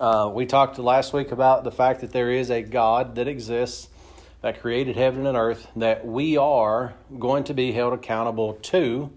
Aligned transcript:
Uh, 0.00 0.30
we 0.32 0.46
talked 0.46 0.78
last 0.78 1.12
week 1.12 1.32
about 1.32 1.64
the 1.64 1.72
fact 1.72 2.02
that 2.02 2.12
there 2.12 2.30
is 2.30 2.50
a 2.50 2.62
God 2.62 3.16
that 3.16 3.26
exists 3.26 3.88
that 4.42 4.60
created 4.60 4.94
heaven 4.94 5.26
and 5.26 5.36
earth 5.36 5.66
that 5.74 6.06
we 6.06 6.36
are 6.36 6.94
going 7.18 7.42
to 7.42 7.52
be 7.52 7.72
held 7.72 7.92
accountable 7.92 8.54
to 8.54 9.10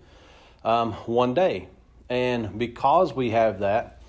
um, 0.64 0.94
one 1.06 1.36
day. 1.36 1.68
And 2.10 2.58
because 2.58 3.14
we 3.14 3.30
have 3.30 3.60
that, 3.60 4.02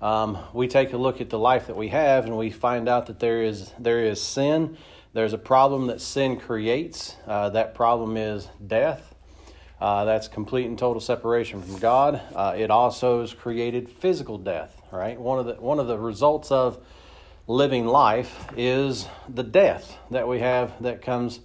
um, 0.00 0.38
we 0.52 0.68
take 0.68 0.92
a 0.92 0.96
look 0.96 1.20
at 1.20 1.30
the 1.30 1.38
life 1.38 1.66
that 1.66 1.76
we 1.76 1.88
have 1.88 2.26
and 2.26 2.38
we 2.38 2.50
find 2.50 2.88
out 2.88 3.06
that 3.06 3.18
there 3.18 3.42
is 3.42 3.72
there 3.80 4.04
is 4.04 4.22
sin. 4.22 4.76
There's 5.12 5.32
a 5.32 5.38
problem 5.38 5.88
that 5.88 6.00
sin 6.00 6.38
creates. 6.38 7.16
Uh, 7.26 7.50
that 7.50 7.74
problem 7.74 8.16
is 8.16 8.46
death. 8.64 9.16
Uh, 9.80 10.04
that's 10.04 10.28
complete 10.28 10.66
and 10.66 10.78
total 10.78 11.00
separation 11.00 11.60
from 11.60 11.80
God. 11.80 12.20
Uh, 12.36 12.54
it 12.56 12.70
also 12.70 13.20
has 13.20 13.34
created 13.34 13.88
physical 13.88 14.38
death. 14.38 14.79
Right. 14.92 15.20
One 15.20 15.38
of 15.38 15.46
the 15.46 15.54
one 15.54 15.78
of 15.78 15.86
the 15.86 15.96
results 15.96 16.50
of 16.50 16.84
living 17.46 17.86
life 17.86 18.46
is 18.56 19.06
the 19.28 19.44
death 19.44 19.96
that 20.10 20.26
we 20.26 20.40
have 20.40 20.82
that 20.82 21.00
comes. 21.00 21.40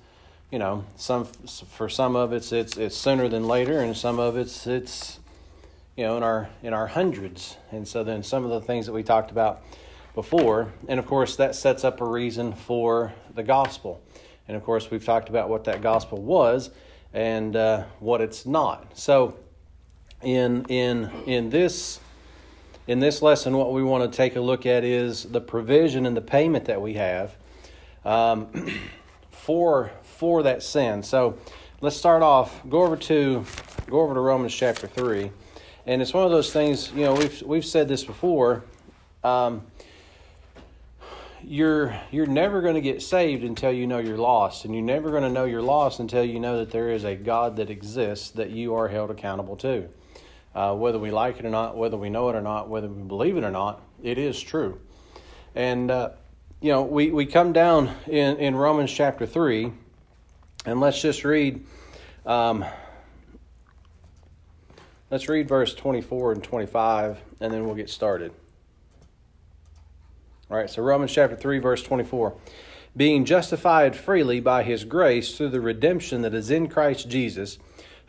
You 0.51 0.59
know, 0.59 0.85
some 0.95 1.25
for 1.25 1.89
some 1.89 2.15
of 2.15 2.33
it's 2.33 2.51
it's 2.51 2.75
it's 2.77 2.95
sooner 2.95 3.27
than 3.27 3.47
later, 3.47 3.81
and 3.81 3.95
some 3.95 4.19
of 4.19 4.35
it's 4.35 4.65
it's 4.65 5.19
you 5.95 6.03
know 6.05 6.17
in 6.17 6.23
our 6.23 6.49
in 6.63 6.73
our 6.73 6.87
hundreds. 6.87 7.57
And 7.71 7.87
so 7.87 8.03
then 8.03 8.23
some 8.23 8.43
of 8.43 8.49
the 8.49 8.61
things 8.61 8.87
that 8.87 8.93
we 8.93 9.03
talked 9.03 9.29
about 9.29 9.61
before, 10.15 10.73
and 10.87 10.99
of 10.99 11.05
course 11.05 11.35
that 11.35 11.55
sets 11.55 11.83
up 11.83 12.01
a 12.01 12.05
reason 12.05 12.53
for 12.53 13.13
the 13.35 13.43
gospel. 13.43 14.01
And 14.47 14.57
of 14.57 14.63
course 14.63 14.89
we've 14.89 15.05
talked 15.05 15.29
about 15.29 15.49
what 15.49 15.65
that 15.65 15.81
gospel 15.81 16.19
was 16.19 16.71
and 17.13 17.55
uh, 17.55 17.83
what 17.99 18.21
it's 18.21 18.45
not. 18.45 18.97
So, 18.97 19.35
in 20.23 20.65
in 20.65 21.11
in 21.27 21.49
this 21.49 21.99
in 22.87 22.99
this 22.99 23.21
lesson, 23.21 23.57
what 23.57 23.73
we 23.73 23.83
want 23.83 24.09
to 24.11 24.15
take 24.15 24.35
a 24.35 24.41
look 24.41 24.65
at 24.65 24.83
is 24.83 25.23
the 25.23 25.41
provision 25.41 26.05
and 26.05 26.15
the 26.15 26.21
payment 26.21 26.65
that 26.65 26.81
we 26.81 26.93
have 26.93 27.35
um, 28.03 28.47
for 29.31 29.91
for 30.03 30.43
that 30.43 30.63
sin. 30.63 31.03
So, 31.03 31.37
let's 31.81 31.97
start 31.97 32.21
off. 32.21 32.61
Go 32.69 32.83
over 32.83 32.97
to 32.97 33.43
go 33.87 34.01
over 34.01 34.13
to 34.13 34.19
Romans 34.19 34.53
chapter 34.53 34.87
three, 34.87 35.31
and 35.85 36.01
it's 36.01 36.13
one 36.13 36.25
of 36.25 36.31
those 36.31 36.53
things. 36.53 36.91
You 36.91 37.05
know, 37.05 37.13
we've 37.15 37.41
we've 37.41 37.65
said 37.65 37.87
this 37.87 38.03
before. 38.03 38.63
Um, 39.23 39.63
you're 41.47 41.95
you're 42.11 42.25
never 42.25 42.61
going 42.61 42.75
to 42.75 42.81
get 42.81 43.01
saved 43.01 43.43
until 43.43 43.71
you 43.71 43.85
know 43.85 43.99
you're 43.99 44.17
lost 44.17 44.65
and 44.65 44.73
you're 44.73 44.83
never 44.83 45.11
going 45.11 45.21
to 45.21 45.29
know 45.29 45.45
you're 45.45 45.61
lost 45.61 45.99
until 45.99 46.23
you 46.23 46.39
know 46.39 46.57
that 46.57 46.71
there 46.71 46.89
is 46.89 47.03
a 47.03 47.15
god 47.15 47.57
that 47.57 47.69
exists 47.69 48.31
that 48.31 48.49
you 48.49 48.73
are 48.73 48.87
held 48.87 49.11
accountable 49.11 49.55
to 49.55 49.87
uh, 50.55 50.73
whether 50.73 50.97
we 50.97 51.11
like 51.11 51.37
it 51.37 51.45
or 51.45 51.49
not 51.49 51.77
whether 51.77 51.97
we 51.97 52.09
know 52.09 52.29
it 52.29 52.35
or 52.35 52.41
not 52.41 52.69
whether 52.69 52.87
we 52.87 53.03
believe 53.03 53.37
it 53.37 53.43
or 53.43 53.51
not 53.51 53.81
it 54.01 54.17
is 54.17 54.41
true 54.41 54.79
and 55.53 55.91
uh, 55.91 56.09
you 56.61 56.71
know 56.71 56.81
we, 56.81 57.11
we 57.11 57.25
come 57.25 57.53
down 57.53 57.93
in, 58.07 58.37
in 58.37 58.55
romans 58.55 58.91
chapter 58.91 59.25
3 59.25 59.71
and 60.65 60.79
let's 60.79 61.01
just 61.01 61.23
read 61.23 61.63
um, 62.25 62.65
let's 65.11 65.29
read 65.29 65.47
verse 65.47 65.75
24 65.75 66.31
and 66.31 66.43
25 66.43 67.19
and 67.41 67.53
then 67.53 67.65
we'll 67.65 67.75
get 67.75 67.89
started 67.89 68.31
all 70.49 70.57
right, 70.57 70.69
so 70.69 70.83
Romans 70.83 71.11
chapter 71.11 71.35
3, 71.35 71.57
verse 71.57 71.81
24. 71.81 72.35
Being 72.95 73.25
justified 73.25 73.95
freely 73.95 74.39
by 74.39 74.61
his 74.61 74.83
grace 74.83 75.35
through 75.35 75.49
the 75.49 75.59
redemption 75.59 76.21
that 76.21 76.35
is 76.35 76.51
in 76.51 76.67
Christ 76.67 77.09
Jesus, 77.09 77.57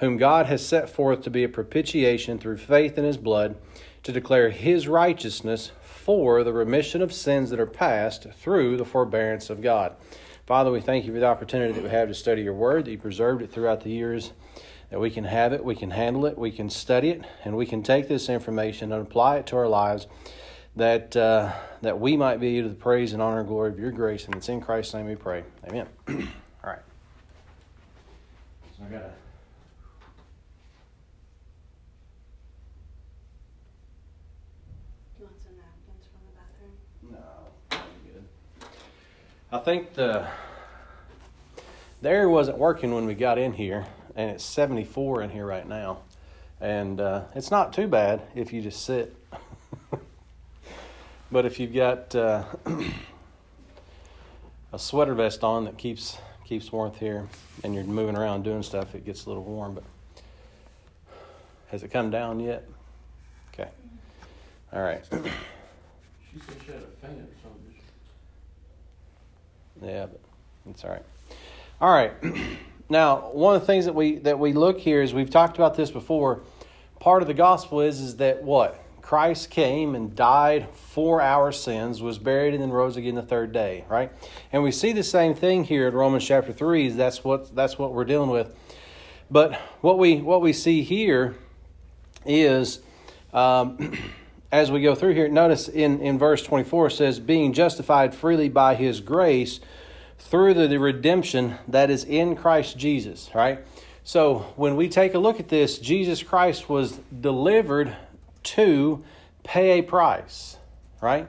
whom 0.00 0.16
God 0.16 0.47
has 0.47 0.66
set 0.66 0.89
forth 0.89 1.22
to 1.22 1.30
be 1.30 1.44
a 1.44 1.48
propitiation 1.48 2.39
through 2.39 2.58
faith 2.58 2.98
in 2.98 3.05
his 3.05 3.16
blood, 3.16 3.56
to 4.03 4.12
declare 4.12 4.50
his 4.50 4.88
righteousness 4.88 5.72
for 5.83 6.44
the 6.44 6.53
remission 6.53 7.03
of 7.03 7.12
sins 7.12 7.50
that 7.50 7.60
are 7.60 7.66
past 7.66 8.26
through 8.34 8.76
the 8.76 8.84
forbearance 8.84 9.50
of 9.50 9.62
God. 9.62 9.97
Father, 10.47 10.71
we 10.71 10.81
thank 10.81 11.04
you 11.04 11.12
for 11.12 11.19
the 11.19 11.26
opportunity 11.26 11.72
that 11.72 11.82
we 11.82 11.91
have 11.91 12.09
to 12.09 12.15
study 12.15 12.43
your 12.43 12.54
word, 12.54 12.84
that 12.84 12.93
you 12.93 12.98
preserved 12.98 13.43
it 13.43 13.50
throughout 13.50 13.81
the 13.81 13.91
years, 13.91 14.32
that 14.91 15.00
we 15.00 15.10
can 15.10 15.25
have 15.25 15.53
it, 15.53 15.65
we 15.65 15.75
can 15.75 15.91
handle 15.91 16.26
it, 16.26 16.38
we 16.38 16.53
can 16.53 16.71
study 16.71 17.10
it, 17.10 17.22
and 17.44 17.56
we 17.56 17.66
can 17.66 17.82
take 17.82 18.06
this 18.06 18.28
information 18.28 18.92
and 18.92 19.03
apply 19.03 19.38
it 19.38 19.47
to 19.47 19.56
our 19.56 19.66
lives 19.66 20.06
that 20.76 21.16
uh, 21.16 21.53
that 21.82 21.98
we 21.98 22.16
might 22.16 22.38
be 22.38 22.62
to 22.62 22.69
the 22.69 22.75
praise 22.75 23.12
and 23.12 23.22
honor 23.22 23.41
and 23.41 23.48
glory 23.48 23.71
of 23.71 23.78
your 23.78 23.91
grace, 23.91 24.26
and 24.26 24.34
it's 24.34 24.48
in 24.48 24.60
Christ's 24.60 24.94
name 24.94 25.06
we 25.06 25.16
pray. 25.16 25.42
Amen. 25.66 25.87
All 26.09 26.16
right. 26.65 26.78
So 28.76 28.84
I 28.84 28.92
gotta. 28.92 29.10
Do 35.16 35.22
you 35.22 35.25
want 35.25 35.42
some 35.42 35.56
napkins 35.56 36.04
from 36.12 36.21
the 36.28 36.34
bathroom? 36.36 36.75
No, 37.10 37.19
I'm 37.72 37.78
good. 38.12 38.25
I 39.56 39.61
think 39.61 39.94
the 39.94 40.27
the 42.03 42.11
air 42.11 42.28
wasn't 42.28 42.59
working 42.59 42.94
when 42.94 43.06
we 43.06 43.15
got 43.15 43.39
in 43.39 43.55
here, 43.55 43.87
and 44.15 44.31
it's 44.31 44.44
74 44.44 45.22
in 45.22 45.31
here 45.31 45.47
right 45.47 45.67
now, 45.67 46.00
and 46.61 47.00
uh, 47.00 47.22
it's 47.34 47.50
not 47.50 47.72
too 47.72 47.87
bad 47.87 48.21
if 48.34 48.53
you 48.53 48.61
just 48.61 48.84
sit. 48.84 49.16
But 51.33 51.45
if 51.45 51.59
you've 51.59 51.75
got 51.75 52.15
uh, 52.15 52.45
a 54.72 54.78
sweater 54.78 55.15
vest 55.15 55.43
on 55.43 55.65
that 55.65 55.77
keeps 55.77 56.19
keeps 56.45 56.71
warmth 56.71 56.99
here, 56.99 57.27
and 57.65 57.75
you're 57.75 57.83
moving 57.83 58.16
around 58.16 58.45
doing 58.45 58.62
stuff, 58.62 58.95
it 58.95 59.05
gets 59.06 59.25
a 59.25 59.31
little 59.31 59.43
warm. 59.43 59.75
But 59.75 59.84
has 61.69 61.83
it 61.83 61.89
come 61.89 62.11
down 62.11 62.41
yet? 62.41 62.69
Okay. 63.55 63.71
All 64.72 64.83
right. 64.83 65.03
She 65.11 65.16
said 65.16 66.56
she 66.65 66.72
had 66.72 66.83
a 66.83 67.06
fan. 67.06 67.27
Yeah, 69.82 70.06
but 70.06 70.20
it's 70.70 70.84
all 70.84 70.91
right. 70.91 71.04
All 71.81 71.92
right. 71.92 72.12
Now, 72.88 73.31
one 73.32 73.56
of 73.56 73.62
the 73.62 73.66
things 73.66 73.87
that 73.87 73.97
we 73.97 74.19
that 74.19 74.38
we 74.38 74.53
look 74.53 74.78
here 74.78 75.03
is 75.03 75.12
we've 75.12 75.28
talked 75.28 75.56
about 75.56 75.76
this 75.76 75.91
before. 75.91 76.42
Part 77.00 77.20
of 77.20 77.26
the 77.26 77.34
gospel 77.34 77.81
is 77.81 78.00
is 78.00 78.19
that 78.19 78.44
what 78.44 78.81
Christ 79.06 79.50
came 79.50 79.94
and 79.94 80.16
died 80.16 80.66
for 80.72 81.22
our 81.22 81.53
sins, 81.53 82.03
was 82.03 82.19
buried, 82.19 82.54
and 82.54 82.62
then 82.62 82.70
rose 82.70 82.97
again 82.97 83.15
the 83.15 83.22
third 83.22 83.53
day, 83.53 83.84
right? 83.88 84.10
And 84.53 84.65
we 84.65 84.72
see 84.72 84.91
the 84.91 85.04
same 85.04 85.32
thing 85.32 85.62
here 85.62 85.86
in 85.86 85.94
Romans 85.94 86.25
chapter 86.25 86.53
3. 86.53 86.86
Is 86.86 86.97
That's 86.97 87.22
what, 87.22 87.54
that's 87.54 87.78
what 87.78 87.92
we're 87.92 88.04
dealing 88.04 88.31
with. 88.31 88.53
But 89.31 89.54
what 89.81 90.00
we, 90.00 90.20
what 90.20 90.41
we 90.41 90.53
see 90.53 90.82
here 90.82 91.36
is, 92.25 92.81
um, 93.32 93.97
as 94.53 94.71
we 94.71 94.83
go 94.83 94.95
through 94.95 95.15
here, 95.15 95.29
notice 95.29 95.69
in, 95.69 96.01
in 96.01 96.19
verse 96.19 96.43
24 96.43 96.87
it 96.87 96.91
says, 96.93 97.19
being 97.21 97.53
justified 97.53 98.15
freely 98.15 98.49
by 98.49 98.75
his 98.75 99.01
grace 99.01 99.61
through 100.19 100.55
the, 100.55 100.69
the 100.69 100.79
redemption 100.79 101.57
that 101.69 101.91
is 101.91 102.05
in 102.05 102.37
Christ 102.37 102.79
Jesus, 102.79 103.31
right? 103.34 103.61
So 104.05 104.53
when 104.57 104.77
we 104.77 104.89
take 104.89 105.15
a 105.15 105.19
look 105.19 105.41
at 105.41 105.49
this, 105.49 105.79
Jesus 105.79 106.23
Christ 106.23 106.69
was 106.69 107.01
delivered 107.21 107.97
to 108.45 109.05
pay 109.43 109.79
a 109.79 109.83
price, 109.83 110.57
right? 111.01 111.28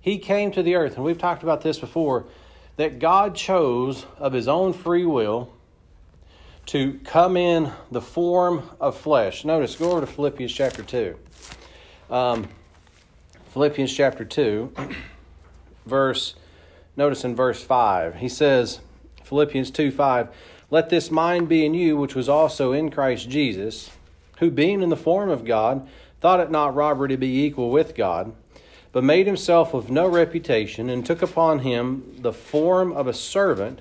He 0.00 0.18
came 0.18 0.52
to 0.52 0.62
the 0.62 0.76
earth, 0.76 0.96
and 0.96 1.04
we've 1.04 1.18
talked 1.18 1.42
about 1.42 1.62
this 1.62 1.78
before, 1.78 2.26
that 2.76 2.98
God 2.98 3.34
chose 3.34 4.06
of 4.18 4.32
his 4.32 4.48
own 4.48 4.72
free 4.72 5.04
will 5.04 5.52
to 6.66 6.98
come 7.04 7.36
in 7.36 7.72
the 7.90 8.00
form 8.00 8.70
of 8.80 8.96
flesh. 8.96 9.44
Notice, 9.44 9.74
go 9.76 9.90
over 9.90 10.00
to 10.00 10.06
Philippians 10.06 10.52
chapter 10.52 10.82
2. 10.82 11.18
Um, 12.12 12.46
Philippians 13.54 13.90
chapter 13.90 14.22
2, 14.22 14.70
verse, 15.86 16.34
notice 16.94 17.24
in 17.24 17.34
verse 17.34 17.62
5, 17.62 18.16
he 18.16 18.28
says, 18.28 18.80
Philippians 19.24 19.70
2 19.70 19.90
5, 19.90 20.28
Let 20.70 20.90
this 20.90 21.10
mind 21.10 21.48
be 21.48 21.64
in 21.64 21.72
you, 21.72 21.96
which 21.96 22.14
was 22.14 22.28
also 22.28 22.72
in 22.72 22.90
Christ 22.90 23.30
Jesus, 23.30 23.90
who 24.40 24.50
being 24.50 24.82
in 24.82 24.90
the 24.90 24.96
form 24.96 25.30
of 25.30 25.46
God, 25.46 25.88
thought 26.20 26.40
it 26.40 26.50
not 26.50 26.74
robbery 26.74 27.08
to 27.08 27.16
be 27.16 27.44
equal 27.44 27.70
with 27.70 27.94
God, 27.94 28.34
but 28.92 29.02
made 29.02 29.26
himself 29.26 29.72
of 29.72 29.90
no 29.90 30.06
reputation, 30.06 30.90
and 30.90 31.06
took 31.06 31.22
upon 31.22 31.60
him 31.60 32.16
the 32.18 32.34
form 32.34 32.92
of 32.92 33.06
a 33.06 33.14
servant, 33.14 33.80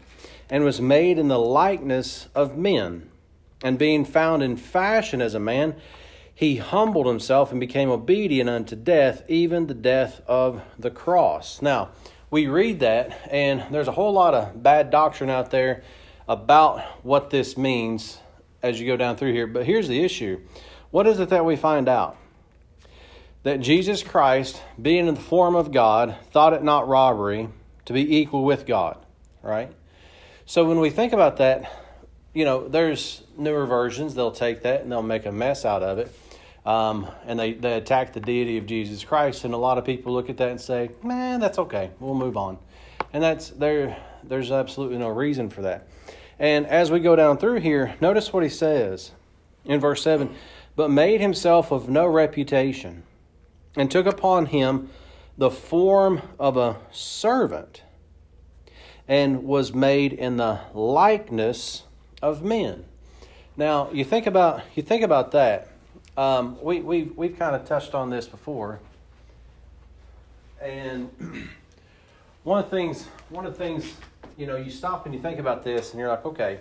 and 0.49 0.63
was 0.63 0.79
made 0.79 1.19
in 1.19 1.27
the 1.27 1.37
likeness 1.37 2.29
of 2.33 2.57
men. 2.57 3.09
And 3.61 3.77
being 3.77 4.05
found 4.05 4.41
in 4.41 4.55
fashion 4.55 5.21
as 5.21 5.35
a 5.35 5.39
man, 5.39 5.75
he 6.41 6.55
humbled 6.55 7.05
himself 7.05 7.51
and 7.51 7.59
became 7.59 7.91
obedient 7.91 8.49
unto 8.49 8.75
death, 8.75 9.21
even 9.27 9.67
the 9.67 9.75
death 9.75 10.21
of 10.25 10.59
the 10.79 10.89
cross. 10.89 11.61
Now, 11.61 11.91
we 12.31 12.47
read 12.47 12.79
that, 12.79 13.29
and 13.29 13.63
there's 13.71 13.87
a 13.87 13.91
whole 13.91 14.11
lot 14.11 14.33
of 14.33 14.63
bad 14.63 14.89
doctrine 14.89 15.29
out 15.29 15.51
there 15.51 15.83
about 16.27 16.81
what 17.05 17.29
this 17.29 17.55
means 17.57 18.17
as 18.63 18.79
you 18.79 18.87
go 18.87 18.97
down 18.97 19.17
through 19.17 19.33
here. 19.33 19.45
But 19.45 19.67
here's 19.67 19.87
the 19.87 20.03
issue 20.03 20.41
what 20.89 21.05
is 21.05 21.19
it 21.19 21.29
that 21.29 21.45
we 21.45 21.55
find 21.55 21.87
out? 21.87 22.17
that 23.43 23.59
Jesus 23.59 24.03
Christ, 24.03 24.61
being 24.81 25.07
in 25.07 25.15
the 25.15 25.21
form 25.21 25.55
of 25.55 25.71
God, 25.71 26.15
thought 26.31 26.53
it 26.53 26.63
not 26.63 26.87
robbery 26.87 27.49
to 27.85 27.93
be 27.93 28.17
equal 28.17 28.43
with 28.43 28.65
God, 28.65 28.97
right? 29.41 29.71
So 30.45 30.65
when 30.65 30.79
we 30.79 30.89
think 30.89 31.13
about 31.13 31.37
that, 31.37 31.71
you 32.33 32.45
know, 32.45 32.67
there's 32.67 33.23
newer 33.37 33.65
versions, 33.65 34.15
they'll 34.15 34.31
take 34.31 34.63
that 34.63 34.81
and 34.81 34.91
they'll 34.91 35.01
make 35.01 35.25
a 35.25 35.31
mess 35.31 35.65
out 35.65 35.81
of 35.81 35.97
it. 35.97 36.15
Um, 36.65 37.07
and 37.25 37.39
they, 37.39 37.53
they 37.53 37.73
attack 37.73 38.13
the 38.13 38.19
deity 38.19 38.57
of 38.57 38.65
Jesus 38.65 39.03
Christ. 39.03 39.45
And 39.45 39.53
a 39.53 39.57
lot 39.57 39.77
of 39.77 39.85
people 39.85 40.13
look 40.13 40.29
at 40.29 40.37
that 40.37 40.49
and 40.49 40.61
say, 40.61 40.91
man, 41.03 41.39
that's 41.39 41.57
okay. 41.57 41.91
We'll 41.99 42.13
move 42.13 42.37
on. 42.37 42.57
And 43.13 43.23
that's 43.23 43.49
there. 43.49 43.97
there's 44.23 44.51
absolutely 44.51 44.97
no 44.97 45.09
reason 45.09 45.49
for 45.49 45.63
that. 45.63 45.87
And 46.39 46.65
as 46.65 46.89
we 46.89 46.99
go 46.99 47.15
down 47.15 47.37
through 47.37 47.59
here, 47.59 47.95
notice 48.01 48.33
what 48.33 48.43
he 48.43 48.49
says 48.49 49.11
in 49.65 49.79
verse 49.79 50.01
7 50.01 50.33
But 50.75 50.89
made 50.89 51.21
himself 51.21 51.71
of 51.71 51.89
no 51.89 52.07
reputation, 52.07 53.03
and 53.75 53.91
took 53.91 54.05
upon 54.05 54.47
him 54.47 54.89
the 55.37 55.51
form 55.51 56.21
of 56.39 56.57
a 56.57 56.77
servant, 56.91 57.83
and 59.07 59.43
was 59.43 59.73
made 59.73 60.13
in 60.13 60.37
the 60.37 60.61
likeness 60.73 61.83
of 62.21 62.43
men. 62.43 62.85
Now 63.57 63.91
you 63.91 64.03
think 64.03 64.25
about 64.25 64.63
you 64.75 64.83
think 64.83 65.03
about 65.03 65.31
that. 65.31 65.70
Um, 66.17 66.61
we 66.61 66.81
we've 66.81 67.15
we've 67.15 67.37
kind 67.39 67.55
of 67.55 67.65
touched 67.65 67.93
on 67.93 68.09
this 68.09 68.27
before, 68.27 68.79
and 70.61 71.09
one 72.43 72.63
of 72.63 72.69
the 72.69 72.75
things 72.75 73.05
one 73.29 73.45
of 73.45 73.57
the 73.57 73.63
things 73.63 73.93
you 74.37 74.47
know, 74.47 74.55
you 74.55 74.71
stop 74.71 75.05
and 75.05 75.13
you 75.13 75.21
think 75.21 75.39
about 75.39 75.63
this, 75.63 75.91
and 75.91 75.99
you're 75.99 76.09
like, 76.09 76.25
okay, 76.25 76.59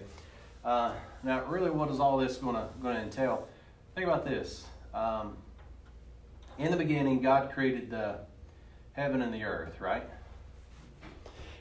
uh, 0.65 0.93
now 1.23 1.45
really, 1.47 1.71
what 1.71 1.91
is 1.91 2.01
all 2.01 2.19
this 2.19 2.37
going 2.37 2.55
to 2.55 2.69
going 2.83 2.97
to 2.97 3.03
entail? 3.03 3.49
Think 3.95 4.07
about 4.07 4.25
this. 4.25 4.65
Um, 4.93 5.37
in 6.59 6.71
the 6.71 6.77
beginning, 6.77 7.23
God 7.23 7.51
created 7.53 7.91
the 7.91 8.19
heaven 8.93 9.23
and 9.23 9.33
the 9.33 9.45
earth, 9.45 9.81
right? 9.81 10.03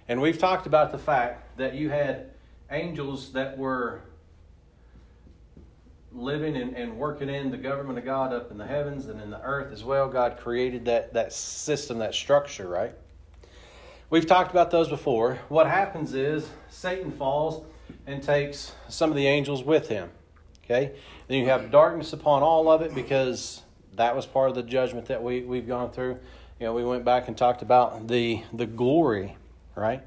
And 0.08 0.20
we've 0.20 0.38
talked 0.38 0.66
about 0.66 0.92
the 0.92 0.98
fact 0.98 1.58
that 1.58 1.76
you 1.76 1.90
had 1.90 2.32
angels 2.72 3.32
that 3.34 3.58
were 3.58 4.02
living 6.14 6.56
and, 6.56 6.76
and 6.76 6.98
working 6.98 7.30
in 7.30 7.52
the 7.52 7.58
government 7.58 8.00
of 8.00 8.06
God 8.06 8.34
up 8.34 8.52
in 8.52 8.58
the 8.58 8.66
heavens 8.66 9.08
and 9.08 9.22
in 9.22 9.30
the 9.30 9.42
earth 9.42 9.72
as 9.72 9.84
well. 9.84 10.08
God 10.08 10.38
created 10.38 10.86
that, 10.86 11.14
that 11.14 11.34
system, 11.34 12.00
that 12.00 12.14
structure, 12.14 12.68
right? 12.68 12.94
We've 14.10 14.26
talked 14.26 14.52
about 14.52 14.72
those 14.72 14.90
before. 14.90 15.40
What 15.50 15.68
happens 15.68 16.14
is 16.16 16.50
Satan 16.70 17.12
falls 17.12 17.64
and 18.08 18.24
takes 18.24 18.74
some 18.88 19.12
of 19.12 19.16
the 19.16 19.28
angels 19.28 19.64
with 19.64 19.88
him. 19.88 20.10
Okay? 20.66 20.94
Then 21.28 21.40
you 21.40 21.46
have 21.46 21.72
darkness 21.72 22.14
upon 22.14 22.42
all 22.42 22.72
of 22.72 22.82
it 22.82 22.96
because 22.96 23.62
that 23.96 24.16
was 24.16 24.26
part 24.26 24.50
of 24.50 24.56
the 24.56 24.64
judgment 24.64 25.08
that 25.08 25.22
we, 25.22 25.42
we've 25.42 25.68
gone 25.68 25.92
through. 25.92 26.18
You 26.60 26.66
know, 26.66 26.74
we 26.74 26.84
went 26.84 27.06
back 27.06 27.28
and 27.28 27.38
talked 27.38 27.62
about 27.62 28.08
the 28.08 28.44
the 28.52 28.66
glory, 28.66 29.38
right? 29.76 30.02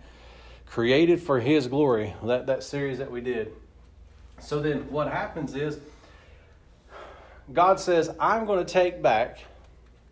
Created 0.67 1.21
for 1.21 1.41
his 1.41 1.67
glory, 1.67 2.15
that, 2.25 2.47
that 2.47 2.63
series 2.63 2.99
that 2.99 3.11
we 3.11 3.21
did. 3.21 3.53
So 4.43 4.61
then 4.61 4.91
what 4.91 5.09
happens 5.09 5.55
is 5.55 5.79
God 7.53 7.81
says, 7.81 8.11
I'm 8.21 8.45
going 8.45 8.65
to 8.65 8.71
take 8.71 9.03
back 9.03 9.39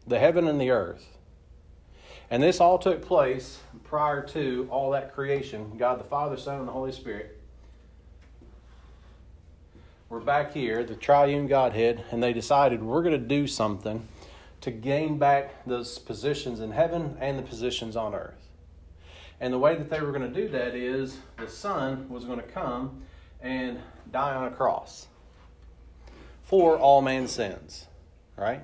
the 0.06 0.18
heaven 0.18 0.48
and 0.48 0.60
the 0.60 0.70
earth 0.70 1.06
and 2.30 2.40
this 2.40 2.60
all 2.60 2.78
took 2.78 3.02
place 3.02 3.58
prior 3.82 4.22
to 4.28 4.68
all 4.70 4.92
that 4.92 5.12
creation 5.14 5.72
God 5.76 5.98
the 5.98 6.04
Father, 6.04 6.36
Son, 6.36 6.60
and 6.60 6.68
the 6.68 6.72
Holy 6.72 6.92
Spirit. 6.92 7.36
We're 10.08 10.20
back 10.20 10.52
here, 10.52 10.84
the 10.84 10.94
triune 10.94 11.48
Godhead, 11.48 12.04
and 12.10 12.22
they 12.22 12.32
decided 12.32 12.82
we're 12.82 13.02
going 13.02 13.20
to 13.20 13.28
do 13.28 13.46
something 13.46 14.06
to 14.60 14.70
gain 14.70 15.18
back 15.18 15.64
those 15.66 15.98
positions 15.98 16.60
in 16.60 16.70
heaven 16.70 17.16
and 17.20 17.38
the 17.38 17.42
positions 17.42 17.96
on 17.96 18.14
earth. 18.14 18.48
And 19.40 19.52
the 19.52 19.58
way 19.58 19.74
that 19.74 19.88
they 19.88 20.00
were 20.00 20.12
going 20.12 20.32
to 20.32 20.40
do 20.42 20.48
that 20.48 20.74
is 20.74 21.18
the 21.38 21.48
Son 21.48 22.08
was 22.08 22.24
going 22.24 22.40
to 22.40 22.46
come 22.46 23.02
and 23.40 23.80
die 24.12 24.34
on 24.34 24.46
a 24.46 24.50
cross 24.50 25.08
for 26.42 26.76
all 26.76 27.00
man's 27.00 27.30
sins, 27.30 27.86
right? 28.36 28.62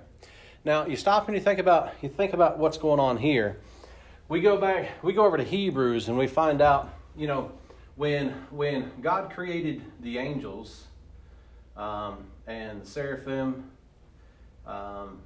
Now 0.65 0.87
you 0.87 0.97
stop 0.97 1.29
and 1.29 1.37
you 1.37 1.41
think 1.41 1.61
about 1.61 1.93
you 2.03 2.09
think 2.09 2.33
about 2.33 2.59
what's 2.59 2.79
going 2.79 2.99
on 2.99 3.17
here. 3.17 3.59
We 4.29 4.41
go 4.41 4.57
back, 4.57 5.03
we 5.05 5.13
go 5.13 5.25
over 5.25 5.37
to 5.37 5.45
Hebrews 5.45 6.09
and 6.09 6.19
we 6.19 6.27
find 6.27 6.61
out, 6.61 6.93
you 7.17 7.29
know, 7.29 7.53
when 7.95 8.31
when 8.51 8.91
God 9.01 9.31
created 9.33 9.83
the 10.01 10.19
angels 10.19 10.85
um, 11.77 12.19
and 12.47 12.83
the 12.83 12.87
seraphim 12.87 13.71
um, 14.67 15.19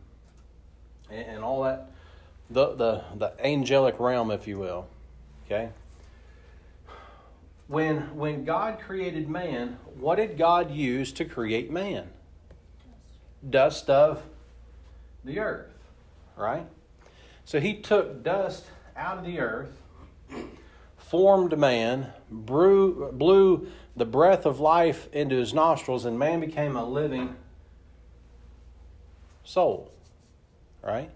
and, 1.10 1.26
and 1.26 1.44
all 1.44 1.62
that, 1.62 1.90
the, 2.50 2.74
the 2.74 3.04
the 3.16 3.46
angelic 3.46 3.98
realm, 3.98 4.30
if 4.30 4.46
you 4.46 4.58
will, 4.58 4.86
okay. 5.46 5.70
When 7.70 8.16
when 8.16 8.44
God 8.44 8.80
created 8.80 9.28
man, 9.28 9.78
what 9.94 10.16
did 10.16 10.36
God 10.36 10.72
use 10.72 11.12
to 11.12 11.24
create 11.24 11.70
man? 11.70 12.08
Dust 13.48 13.88
of 13.88 14.24
the 15.24 15.38
earth, 15.38 15.72
right? 16.36 16.66
So 17.44 17.60
he 17.60 17.74
took 17.74 18.24
dust 18.24 18.64
out 18.96 19.18
of 19.18 19.24
the 19.24 19.38
earth, 19.38 19.70
formed 20.96 21.56
man, 21.56 22.12
blew, 22.28 23.12
blew 23.12 23.68
the 23.96 24.04
breath 24.04 24.46
of 24.46 24.58
life 24.58 25.08
into 25.12 25.36
his 25.36 25.54
nostrils, 25.54 26.04
and 26.04 26.18
man 26.18 26.40
became 26.40 26.74
a 26.74 26.84
living 26.84 27.36
soul, 29.44 29.92
right? 30.82 31.10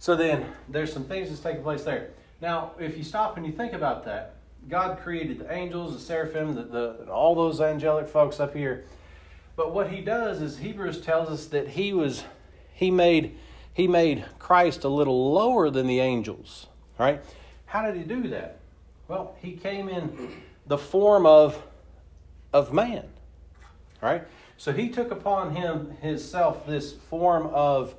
So 0.00 0.16
then 0.16 0.44
there's 0.68 0.92
some 0.92 1.04
things 1.04 1.28
that's 1.28 1.40
taking 1.40 1.62
place 1.62 1.84
there. 1.84 2.10
Now, 2.40 2.72
if 2.80 2.98
you 2.98 3.04
stop 3.04 3.36
and 3.36 3.46
you 3.46 3.52
think 3.52 3.74
about 3.74 4.04
that, 4.06 4.33
God 4.68 4.98
created 4.98 5.40
the 5.40 5.52
angels, 5.52 5.94
the 5.94 6.00
seraphim, 6.00 6.54
the, 6.54 6.62
the, 6.62 7.10
all 7.10 7.34
those 7.34 7.60
angelic 7.60 8.08
folks 8.08 8.40
up 8.40 8.54
here. 8.54 8.84
But 9.56 9.72
what 9.72 9.90
he 9.90 10.00
does 10.00 10.40
is 10.40 10.58
Hebrews 10.58 11.00
tells 11.00 11.28
us 11.28 11.46
that 11.46 11.68
he 11.68 11.92
was 11.92 12.24
he 12.72 12.90
made 12.90 13.36
he 13.72 13.86
made 13.86 14.24
Christ 14.38 14.84
a 14.84 14.88
little 14.88 15.32
lower 15.32 15.70
than 15.70 15.86
the 15.86 16.00
angels. 16.00 16.66
Right? 16.98 17.22
How 17.66 17.84
did 17.84 17.96
he 17.96 18.04
do 18.04 18.28
that? 18.28 18.58
Well, 19.08 19.36
he 19.40 19.52
came 19.52 19.88
in 19.88 20.32
the 20.66 20.78
form 20.78 21.26
of 21.26 21.62
of 22.52 22.72
man. 22.72 23.04
Right? 24.00 24.24
So 24.56 24.72
he 24.72 24.88
took 24.88 25.10
upon 25.10 25.54
him 25.54 25.96
himself 26.00 26.66
this 26.66 26.92
form 26.92 27.46
of 27.52 27.94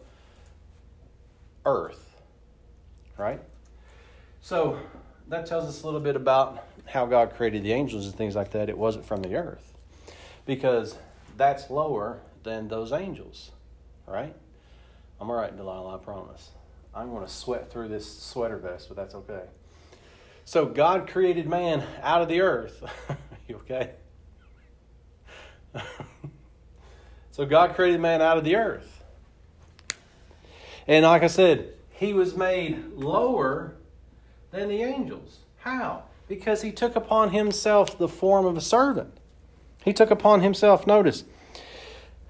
earth. 1.65 2.15
Right? 3.17 3.41
So 4.41 4.79
that 5.27 5.45
tells 5.45 5.65
us 5.65 5.83
a 5.83 5.85
little 5.85 5.99
bit 5.99 6.15
about 6.15 6.67
how 6.85 7.05
God 7.05 7.33
created 7.35 7.63
the 7.63 7.73
angels 7.73 8.05
and 8.05 8.15
things 8.15 8.35
like 8.35 8.51
that. 8.51 8.69
It 8.69 8.77
wasn't 8.77 9.05
from 9.05 9.21
the 9.21 9.35
earth. 9.35 9.73
Because 10.45 10.95
that's 11.37 11.69
lower 11.69 12.19
than 12.43 12.67
those 12.67 12.91
angels. 12.91 13.51
Right? 14.07 14.35
I'm 15.19 15.29
all 15.29 15.35
right, 15.35 15.55
Delilah, 15.55 15.95
I 15.95 15.97
promise. 15.97 16.49
I'm 16.93 17.09
going 17.09 17.25
to 17.25 17.31
sweat 17.31 17.71
through 17.71 17.89
this 17.89 18.21
sweater 18.21 18.57
vest, 18.57 18.87
but 18.87 18.97
that's 18.97 19.15
okay. 19.15 19.43
So 20.45 20.65
God 20.65 21.09
created 21.09 21.47
man 21.47 21.83
out 22.01 22.21
of 22.21 22.29
the 22.29 22.41
earth. 22.41 22.83
you 23.47 23.55
okay? 23.57 23.91
so 27.31 27.45
God 27.45 27.75
created 27.75 27.99
man 27.99 28.21
out 28.21 28.37
of 28.37 28.43
the 28.43 28.55
earth. 28.55 29.03
And 30.87 31.03
like 31.03 31.23
I 31.23 31.27
said, 31.27 31.73
he 31.89 32.13
was 32.13 32.35
made 32.35 32.93
lower 32.93 33.75
than 34.55 34.69
the 34.69 34.81
angels. 34.81 35.39
How? 35.57 36.03
Because 36.27 36.61
he 36.61 36.71
took 36.71 36.95
upon 36.95 37.31
himself 37.31 37.97
the 37.97 38.07
form 38.07 38.45
of 38.45 38.57
a 38.57 38.61
servant. 38.61 39.13
He 39.83 39.93
took 39.93 40.09
upon 40.09 40.41
himself, 40.41 40.87
notice, 40.87 41.23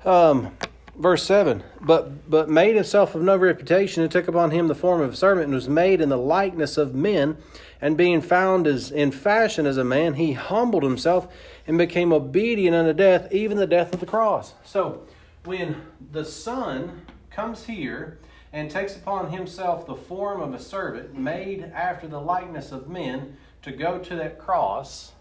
um, 0.04 0.58
verse 0.98 1.24
7 1.24 1.62
but 1.82 2.30
but 2.30 2.48
made 2.48 2.74
himself 2.74 3.16
of 3.16 3.22
no 3.22 3.36
reputation 3.36 4.02
and 4.02 4.10
took 4.10 4.30
upon 4.30 4.52
him 4.52 4.70
the 4.70 4.76
form 4.76 5.02
of 5.02 5.12
a 5.12 5.16
servant 5.16 5.46
and 5.46 5.54
was 5.54 5.68
made 5.68 6.00
in 6.00 6.08
the 6.08 6.18
likeness 6.18 6.78
of 6.78 6.96
men 6.96 7.36
and 7.82 7.98
being 7.98 8.22
found 8.22 8.66
as 8.66 8.92
in 8.92 9.12
fashion 9.12 9.66
as 9.66 9.76
a 9.76 9.84
man 9.84 10.14
he 10.14 10.32
humbled 10.32 10.84
himself 10.84 11.28
and 11.68 11.78
became 11.78 12.14
obedient 12.14 12.74
unto 12.74 12.94
death 12.94 13.30
even 13.34 13.58
the 13.58 13.68
death 13.68 13.94
of 13.94 14.00
the 14.00 14.06
cross 14.06 14.54
so 14.64 15.04
when 15.44 15.82
the 16.14 16.24
son 16.24 17.06
comes 17.30 17.66
here 17.66 18.18
and 18.56 18.72
takes 18.72 18.96
upon 18.96 19.32
himself 19.32 19.86
the 19.86 19.96
form 19.96 20.42
of 20.42 20.54
a 20.54 20.60
servant 20.60 21.14
made 21.14 21.64
after 21.76 22.08
the 22.08 22.20
likeness 22.20 22.72
of 22.72 22.88
men 22.88 23.38
to 23.62 23.72
go 23.72 24.00
to 24.00 24.16
that 24.16 24.40
cross 24.40 25.12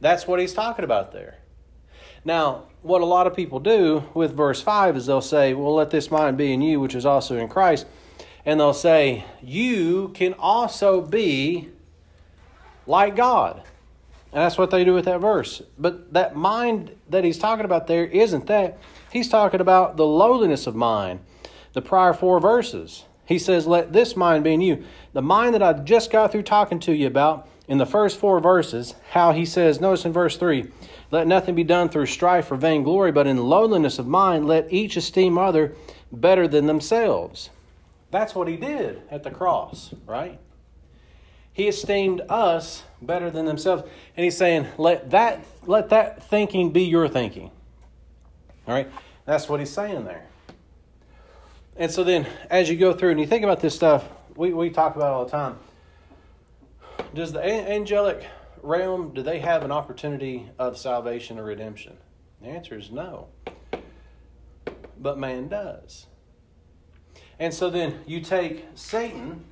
that's 0.00 0.26
what 0.26 0.40
he's 0.40 0.54
talking 0.54 0.84
about 0.84 1.12
there 1.12 1.40
now, 2.24 2.64
what 2.82 3.00
a 3.00 3.06
lot 3.06 3.26
of 3.26 3.34
people 3.34 3.60
do 3.60 4.04
with 4.12 4.36
verse 4.36 4.60
5 4.60 4.96
is 4.96 5.06
they'll 5.06 5.20
say, 5.20 5.54
Well, 5.54 5.74
let 5.74 5.90
this 5.90 6.10
mind 6.10 6.36
be 6.36 6.52
in 6.52 6.60
you, 6.60 6.80
which 6.80 6.94
is 6.94 7.06
also 7.06 7.36
in 7.36 7.48
Christ. 7.48 7.86
And 8.44 8.60
they'll 8.60 8.74
say, 8.74 9.24
You 9.42 10.08
can 10.14 10.34
also 10.34 11.00
be 11.00 11.68
like 12.86 13.16
God. 13.16 13.62
And 14.32 14.42
that's 14.42 14.58
what 14.58 14.70
they 14.70 14.84
do 14.84 14.94
with 14.94 15.06
that 15.06 15.20
verse. 15.20 15.62
But 15.78 16.12
that 16.12 16.36
mind 16.36 16.94
that 17.08 17.24
he's 17.24 17.38
talking 17.38 17.64
about 17.64 17.86
there 17.86 18.04
isn't 18.04 18.46
that. 18.46 18.78
He's 19.10 19.28
talking 19.28 19.60
about 19.60 19.96
the 19.96 20.06
lowliness 20.06 20.66
of 20.66 20.76
mind, 20.76 21.20
the 21.72 21.82
prior 21.82 22.12
four 22.12 22.40
verses. 22.40 23.04
He 23.24 23.38
says, 23.38 23.66
Let 23.66 23.92
this 23.92 24.16
mind 24.16 24.44
be 24.44 24.54
in 24.54 24.60
you. 24.60 24.84
The 25.12 25.22
mind 25.22 25.54
that 25.54 25.62
I 25.62 25.72
just 25.72 26.10
got 26.10 26.32
through 26.32 26.42
talking 26.42 26.80
to 26.80 26.92
you 26.92 27.06
about 27.06 27.48
in 27.70 27.78
the 27.78 27.86
first 27.86 28.18
four 28.18 28.40
verses 28.40 28.96
how 29.10 29.30
he 29.30 29.46
says, 29.46 29.80
notice 29.80 30.04
in 30.04 30.12
verse 30.12 30.36
3, 30.36 30.66
let 31.12 31.28
nothing 31.28 31.54
be 31.54 31.62
done 31.62 31.88
through 31.88 32.06
strife 32.06 32.50
or 32.50 32.56
vainglory, 32.56 33.12
but 33.12 33.28
in 33.28 33.36
lowliness 33.36 34.00
of 34.00 34.08
mind 34.08 34.46
let 34.46 34.72
each 34.72 34.96
esteem 34.96 35.38
other 35.38 35.76
better 36.10 36.48
than 36.48 36.66
themselves. 36.66 37.50
That's 38.10 38.34
what 38.34 38.48
he 38.48 38.56
did 38.56 39.02
at 39.08 39.22
the 39.22 39.30
cross, 39.30 39.94
right? 40.04 40.40
He 41.52 41.68
esteemed 41.68 42.22
us 42.28 42.82
better 43.00 43.30
than 43.30 43.46
themselves. 43.46 43.84
And 44.16 44.24
he's 44.24 44.36
saying, 44.36 44.66
let 44.76 45.10
that, 45.10 45.44
let 45.64 45.90
that 45.90 46.24
thinking 46.24 46.72
be 46.72 46.82
your 46.82 47.08
thinking. 47.08 47.52
All 48.66 48.74
right? 48.74 48.90
That's 49.26 49.48
what 49.48 49.60
he's 49.60 49.70
saying 49.70 50.04
there. 50.04 50.26
And 51.80 51.90
so 51.90 52.04
then, 52.04 52.26
as 52.50 52.68
you 52.68 52.76
go 52.76 52.92
through 52.92 53.12
and 53.12 53.18
you 53.18 53.26
think 53.26 53.42
about 53.42 53.60
this 53.60 53.74
stuff, 53.74 54.06
we, 54.36 54.52
we 54.52 54.68
talk 54.68 54.96
about 54.96 55.14
all 55.14 55.24
the 55.24 55.30
time. 55.30 55.58
Does 57.14 57.32
the 57.32 57.42
angelic 57.42 58.26
realm, 58.62 59.14
do 59.14 59.22
they 59.22 59.38
have 59.38 59.62
an 59.62 59.72
opportunity 59.72 60.50
of 60.58 60.76
salvation 60.76 61.38
or 61.38 61.44
redemption? 61.44 61.96
The 62.42 62.48
answer 62.48 62.76
is 62.76 62.90
no. 62.90 63.28
But 64.98 65.18
man 65.18 65.48
does. 65.48 66.04
And 67.38 67.54
so 67.54 67.70
then 67.70 68.00
you 68.06 68.20
take 68.20 68.66
Satan, 68.74 69.42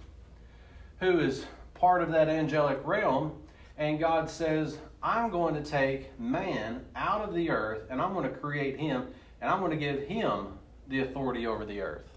who 1.01 1.21
is 1.21 1.47
part 1.73 2.03
of 2.03 2.11
that 2.11 2.29
angelic 2.29 2.79
realm, 2.85 3.33
and 3.79 3.99
God 3.99 4.29
says, 4.29 4.77
I'm 5.03 5.31
going 5.31 5.55
to 5.55 5.63
take 5.63 6.21
man 6.21 6.85
out 6.95 7.27
of 7.27 7.33
the 7.35 7.49
earth 7.49 7.85
and 7.89 8.03
I'm 8.03 8.13
going 8.13 8.31
to 8.31 8.37
create 8.37 8.79
him 8.79 9.07
and 9.41 9.51
I'm 9.51 9.61
going 9.61 9.71
to 9.71 9.79
give 9.79 10.03
him 10.03 10.59
the 10.89 11.01
authority 11.01 11.47
over 11.47 11.65
the 11.65 11.81
earth. 11.81 12.08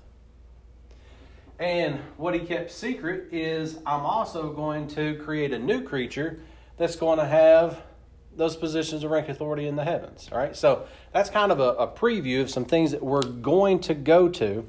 And 1.61 1.99
what 2.17 2.33
he 2.33 2.39
kept 2.39 2.71
secret 2.71 3.31
is 3.31 3.77
I'm 3.85 4.01
also 4.01 4.51
going 4.51 4.87
to 4.89 5.15
create 5.23 5.53
a 5.53 5.59
new 5.59 5.83
creature 5.83 6.39
that's 6.77 6.95
going 6.95 7.19
to 7.19 7.25
have 7.25 7.83
those 8.35 8.55
positions 8.55 9.03
of 9.03 9.11
rank 9.11 9.29
authority 9.29 9.67
in 9.67 9.75
the 9.75 9.83
heavens. 9.83 10.27
All 10.31 10.39
right, 10.39 10.55
so 10.55 10.87
that's 11.13 11.29
kind 11.29 11.51
of 11.51 11.59
a, 11.59 11.73
a 11.73 11.87
preview 11.87 12.41
of 12.41 12.49
some 12.49 12.65
things 12.65 12.89
that 12.91 13.03
we're 13.03 13.21
going 13.21 13.79
to 13.81 13.93
go 13.93 14.27
to. 14.29 14.67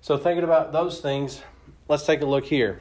So, 0.00 0.18
thinking 0.18 0.42
about 0.42 0.72
those 0.72 1.00
things, 1.00 1.42
let's 1.86 2.04
take 2.04 2.22
a 2.22 2.26
look 2.26 2.44
here. 2.44 2.80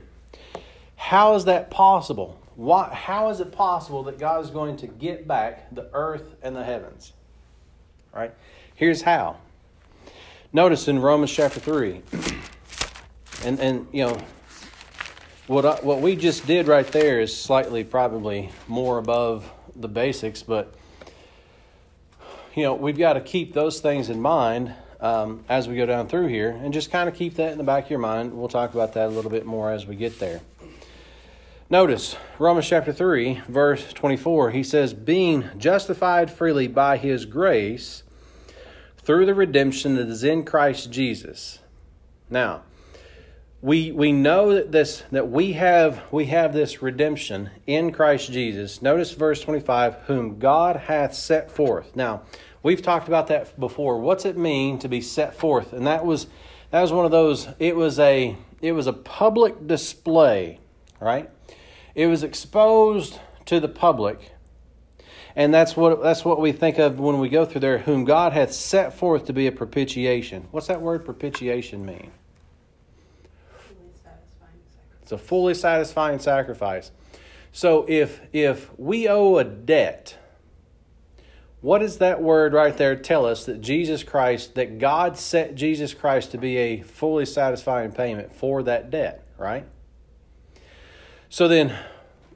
How 0.95 1.35
is 1.35 1.45
that 1.45 1.69
possible? 1.69 2.39
Why, 2.55 2.91
how 2.91 3.29
is 3.29 3.41
it 3.41 3.51
possible 3.51 4.01
that 4.03 4.17
God 4.17 4.43
is 4.43 4.49
going 4.49 4.77
to 4.77 4.87
get 4.87 5.27
back 5.27 5.67
the 5.71 5.87
earth 5.93 6.35
and 6.41 6.55
the 6.55 6.63
heavens? 6.63 7.13
All 8.11 8.21
right, 8.21 8.33
here's 8.73 9.03
how. 9.03 9.37
Notice 10.51 10.87
in 10.87 10.97
Romans 10.97 11.31
chapter 11.31 11.59
3, 11.59 12.01
and, 13.45 13.59
and 13.59 13.87
you 13.91 14.05
know, 14.05 14.17
what, 15.47 15.65
I, 15.65 15.75
what 15.81 16.01
we 16.01 16.15
just 16.15 16.45
did 16.47 16.67
right 16.67 16.87
there 16.87 17.19
is 17.19 17.35
slightly 17.35 17.83
probably 17.83 18.49
more 18.67 18.97
above 18.97 19.49
the 19.75 19.87
basics, 19.87 20.43
but 20.43 20.73
you 22.55 22.63
know, 22.63 22.73
we've 22.73 22.97
got 22.97 23.13
to 23.13 23.21
keep 23.21 23.53
those 23.53 23.79
things 23.79 24.09
in 24.09 24.21
mind 24.21 24.73
um, 24.99 25.43
as 25.49 25.67
we 25.67 25.75
go 25.75 25.85
down 25.85 26.07
through 26.07 26.27
here 26.27 26.49
and 26.49 26.73
just 26.73 26.91
kind 26.91 27.09
of 27.09 27.15
keep 27.15 27.35
that 27.35 27.51
in 27.51 27.57
the 27.57 27.63
back 27.63 27.85
of 27.85 27.89
your 27.89 27.99
mind. 27.99 28.33
We'll 28.33 28.49
talk 28.49 28.73
about 28.73 28.93
that 28.93 29.07
a 29.07 29.09
little 29.09 29.31
bit 29.31 29.45
more 29.45 29.71
as 29.71 29.85
we 29.85 29.95
get 29.95 30.19
there. 30.19 30.41
Notice 31.69 32.17
Romans 32.37 32.67
chapter 32.67 32.91
3, 32.91 33.41
verse 33.47 33.93
24. 33.93 34.51
He 34.51 34.63
says, 34.63 34.93
Being 34.93 35.45
justified 35.57 36.29
freely 36.29 36.67
by 36.67 36.97
his 36.97 37.25
grace 37.25 38.03
through 38.97 39.25
the 39.25 39.33
redemption 39.33 39.95
that 39.95 40.09
is 40.09 40.23
in 40.23 40.43
Christ 40.43 40.91
Jesus. 40.91 41.59
Now, 42.29 42.63
we 43.61 43.91
we 43.91 44.11
know 44.11 44.55
that 44.55 44.71
this 44.71 45.03
that 45.11 45.29
we 45.29 45.53
have 45.53 46.01
we 46.11 46.25
have 46.25 46.51
this 46.51 46.81
redemption 46.81 47.51
in 47.67 47.91
Christ 47.91 48.31
Jesus. 48.31 48.81
Notice 48.81 49.11
verse 49.11 49.41
25, 49.41 49.95
whom 50.07 50.39
God 50.39 50.75
hath 50.75 51.13
set 51.13 51.51
forth. 51.51 51.95
Now, 51.95 52.23
we've 52.63 52.81
talked 52.81 53.07
about 53.07 53.27
that 53.27 53.59
before. 53.59 53.99
What's 53.99 54.25
it 54.25 54.37
mean 54.37 54.79
to 54.79 54.87
be 54.87 55.01
set 55.01 55.35
forth? 55.35 55.73
And 55.73 55.85
that 55.85 56.05
was 56.05 56.27
that 56.71 56.81
was 56.81 56.91
one 56.91 57.05
of 57.05 57.11
those 57.11 57.47
it 57.59 57.75
was 57.75 57.99
a 57.99 58.35
it 58.61 58.71
was 58.71 58.87
a 58.87 58.93
public 58.93 59.67
display, 59.67 60.59
right? 60.99 61.29
It 61.93 62.07
was 62.07 62.23
exposed 62.23 63.19
to 63.45 63.59
the 63.59 63.67
public. 63.67 64.31
And 65.35 65.53
that's 65.53 65.77
what 65.77 66.01
that's 66.01 66.25
what 66.25 66.41
we 66.41 66.51
think 66.51 66.79
of 66.79 66.99
when 66.99 67.19
we 67.19 67.29
go 67.29 67.45
through 67.45 67.61
there 67.61 67.77
whom 67.77 68.05
God 68.05 68.33
hath 68.33 68.53
set 68.53 68.97
forth 68.97 69.25
to 69.25 69.33
be 69.33 69.45
a 69.45 69.51
propitiation. 69.51 70.47
What's 70.49 70.67
that 70.67 70.81
word 70.81 71.05
propitiation 71.05 71.85
mean? 71.85 72.11
It's 75.11 75.21
a 75.21 75.25
fully 75.25 75.55
satisfying 75.55 76.19
sacrifice. 76.19 76.89
So 77.51 77.85
if 77.89 78.21
if 78.31 78.71
we 78.79 79.09
owe 79.09 79.39
a 79.39 79.43
debt, 79.43 80.17
what 81.59 81.79
does 81.79 81.97
that 81.97 82.21
word 82.21 82.53
right 82.53 82.77
there 82.77 82.95
tell 82.95 83.25
us 83.25 83.45
that 83.45 83.59
Jesus 83.59 84.03
Christ, 84.03 84.55
that 84.55 84.79
God 84.79 85.17
set 85.17 85.55
Jesus 85.55 85.93
Christ 85.93 86.31
to 86.31 86.37
be 86.37 86.55
a 86.55 86.81
fully 86.81 87.25
satisfying 87.25 87.91
payment 87.91 88.33
for 88.33 88.63
that 88.63 88.89
debt, 88.89 89.27
right? 89.37 89.65
So 91.27 91.49
then 91.49 91.75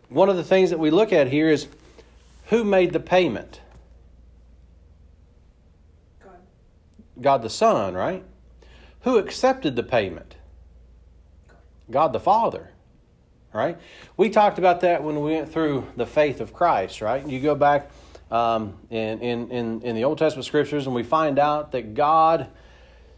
one 0.09 0.27
of 0.27 0.35
the 0.35 0.43
things 0.43 0.69
that 0.71 0.77
we 0.79 0.91
look 0.91 1.13
at 1.13 1.29
here 1.29 1.47
is 1.47 1.69
who 2.47 2.65
made 2.65 2.91
the 2.91 2.99
payment? 2.99 3.61
God. 6.21 6.39
God 7.21 7.41
the 7.41 7.49
Son, 7.49 7.93
right? 7.93 8.25
Who 9.03 9.17
accepted 9.17 9.77
the 9.77 9.83
payment? 9.83 10.35
God 11.89 12.13
the 12.13 12.19
Father. 12.19 12.69
Right? 13.53 13.77
We 14.17 14.29
talked 14.29 14.59
about 14.59 14.81
that 14.81 15.03
when 15.03 15.21
we 15.21 15.33
went 15.33 15.51
through 15.51 15.87
the 15.95 16.05
faith 16.05 16.41
of 16.41 16.51
Christ, 16.53 16.99
right? 16.99 17.25
You 17.25 17.39
go 17.39 17.55
back 17.55 17.89
um, 18.29 18.77
in, 18.89 19.21
in, 19.21 19.49
in, 19.49 19.81
in 19.81 19.95
the 19.95 20.03
Old 20.03 20.17
Testament 20.17 20.45
scriptures 20.45 20.87
and 20.87 20.95
we 20.95 21.03
find 21.03 21.39
out 21.39 21.71
that 21.71 21.93
God 21.93 22.47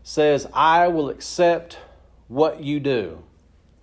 says, 0.03 0.47
I 0.53 0.89
will 0.89 1.09
accept 1.09 1.79
what 2.27 2.63
you 2.63 2.79
do. 2.79 3.23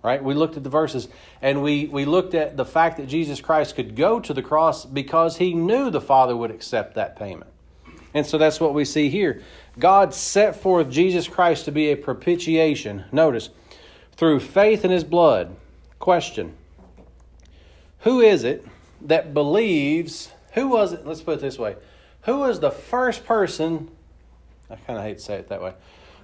Right? 0.01 0.23
We 0.23 0.33
looked 0.35 0.55
at 0.55 0.63
the 0.63 0.69
verses 0.69 1.09
and 1.41 1.63
we, 1.63 1.87
we 1.87 2.05
looked 2.05 2.35
at 2.35 2.55
the 2.55 2.65
fact 2.65 2.97
that 2.97 3.07
Jesus 3.07 3.41
Christ 3.41 3.75
could 3.75 3.95
go 3.95 4.19
to 4.19 4.33
the 4.33 4.43
cross 4.43 4.85
because 4.85 5.37
he 5.37 5.53
knew 5.53 5.89
the 5.89 5.99
Father 5.99 6.37
would 6.37 6.51
accept 6.51 6.95
that 6.95 7.17
payment. 7.17 7.51
And 8.13 8.25
so 8.25 8.37
that's 8.37 8.59
what 8.59 8.73
we 8.73 8.85
see 8.85 9.09
here. 9.09 9.41
God 9.77 10.13
set 10.13 10.55
forth 10.55 10.89
Jesus 10.89 11.27
Christ 11.27 11.65
to 11.65 11.71
be 11.71 11.91
a 11.91 11.97
propitiation. 11.97 13.03
Notice, 13.11 13.49
through 14.17 14.39
faith 14.39 14.85
in 14.85 14.91
his 14.91 15.03
blood. 15.03 15.55
Question 15.99 16.55
Who 17.99 18.21
is 18.21 18.43
it 18.43 18.65
that 19.01 19.33
believes? 19.33 20.31
Who 20.53 20.69
was 20.69 20.93
it? 20.93 21.05
Let's 21.05 21.21
put 21.21 21.39
it 21.39 21.41
this 21.41 21.59
way. 21.59 21.75
Who 22.23 22.39
was 22.39 22.59
the 22.59 22.71
first 22.71 23.25
person? 23.25 23.89
I 24.69 24.75
kind 24.75 24.97
of 24.97 25.05
hate 25.05 25.17
to 25.19 25.23
say 25.23 25.35
it 25.35 25.49
that 25.49 25.61
way. 25.61 25.73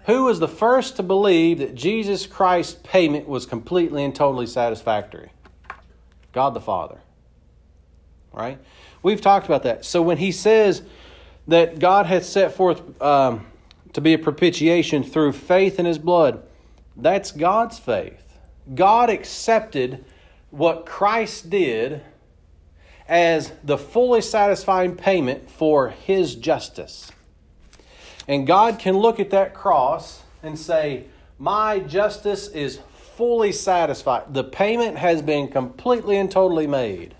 Who 0.05 0.23
was 0.23 0.39
the 0.39 0.47
first 0.47 0.95
to 0.95 1.03
believe 1.03 1.59
that 1.59 1.75
Jesus 1.75 2.25
Christ's 2.25 2.79
payment 2.83 3.27
was 3.27 3.45
completely 3.45 4.03
and 4.03 4.15
totally 4.15 4.47
satisfactory? 4.47 5.31
God 6.33 6.53
the 6.53 6.61
Father. 6.61 6.99
Right? 8.33 8.57
We've 9.03 9.21
talked 9.21 9.45
about 9.45 9.63
that. 9.63 9.85
So 9.85 10.01
when 10.01 10.17
he 10.17 10.31
says 10.31 10.81
that 11.47 11.79
God 11.79 12.05
hath 12.05 12.25
set 12.25 12.53
forth 12.53 12.99
um, 13.01 13.45
to 13.93 14.01
be 14.01 14.13
a 14.13 14.17
propitiation 14.17 15.03
through 15.03 15.33
faith 15.33 15.79
in 15.79 15.85
his 15.85 15.99
blood, 15.99 16.41
that's 16.95 17.31
God's 17.31 17.79
faith. 17.79 18.37
God 18.73 19.09
accepted 19.09 20.05
what 20.49 20.85
Christ 20.85 21.49
did 21.49 22.01
as 23.07 23.51
the 23.63 23.77
fully 23.77 24.21
satisfying 24.21 24.95
payment 24.95 25.49
for 25.49 25.89
his 25.89 26.35
justice. 26.35 27.11
And 28.27 28.47
God 28.47 28.79
can 28.79 28.97
look 28.97 29.19
at 29.19 29.31
that 29.31 29.53
cross 29.53 30.23
and 30.43 30.57
say, 30.57 31.05
My 31.37 31.79
justice 31.79 32.47
is 32.49 32.79
fully 33.15 33.51
satisfied. 33.51 34.33
The 34.33 34.43
payment 34.43 34.97
has 34.97 35.21
been 35.21 35.47
completely 35.49 36.17
and 36.17 36.31
totally 36.31 36.67
made. 36.67 37.15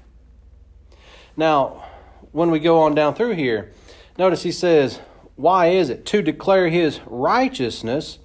Now, 1.36 1.84
when 2.32 2.52
we 2.52 2.60
go 2.60 2.80
on 2.80 2.96
down 2.96 3.16
through 3.16 3.34
here, 3.34 3.74
notice 4.18 4.44
he 4.44 4.52
says, 4.52 5.00
Why 5.36 5.68
is 5.68 5.90
it? 5.90 6.06
To 6.08 6.22
declare 6.22 6.70
his 6.70 7.00
righteousness 7.06 8.20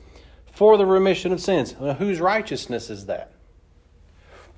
for 0.56 0.78
the 0.78 0.86
remission 0.86 1.32
of 1.32 1.40
sins. 1.40 1.76
Now, 1.78 1.92
whose 1.92 2.18
righteousness 2.18 2.88
is 2.88 3.04
that? 3.06 3.30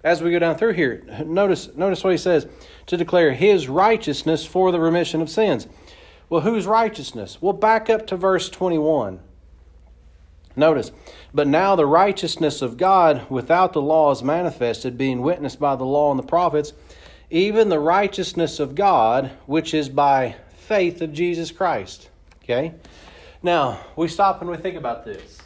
As 0.05 0.23
we 0.23 0.31
go 0.31 0.39
down 0.39 0.57
through 0.57 0.75
here, 0.75 1.05
notice, 1.27 1.75
notice 1.75 2.05
what 2.05 2.13
he 2.13 2.19
says 2.19 2.47
to 2.87 2.97
declare 2.97 3.33
his 3.33 3.69
righteousness 3.69 4.47
for 4.47 4.71
the 4.71 4.79
remission 4.79 5.21
of 5.21 5.29
sins. 5.29 5.67
Well, 6.31 6.43
whose 6.43 6.69
righteousness? 6.69 7.43
We'll 7.43 7.53
back 7.53 7.91
up 7.91 8.07
to 8.07 8.17
verse 8.17 8.49
21. 8.49 9.19
Notice, 10.55 10.93
but 11.35 11.49
now 11.49 11.75
the 11.75 11.85
righteousness 11.85 12.63
of 12.63 12.77
God 12.77 13.29
without 13.29 13.73
the 13.73 13.83
law 13.83 14.13
is 14.13 14.23
manifested, 14.23 14.97
being 14.97 15.21
witnessed 15.21 15.59
by 15.59 15.75
the 15.75 15.85
law 15.85 16.13
and 16.13 16.19
the 16.19 16.25
prophets, 16.25 16.75
even 17.29 17.71
the 17.71 17.81
righteousness 17.81 18.61
of 18.61 18.77
God, 18.77 19.33
which 19.47 19.75
is 19.75 19.89
by 19.89 20.37
faith 20.59 21.03
of 21.03 21.13
Jesus 21.13 21.51
Christ. 21.51 22.09
Okay? 22.45 22.75
Now, 23.43 23.81
we 23.97 24.07
stop 24.07 24.41
and 24.41 24.49
we 24.49 24.57
think 24.59 24.77
about 24.77 25.05
this. 25.05 25.39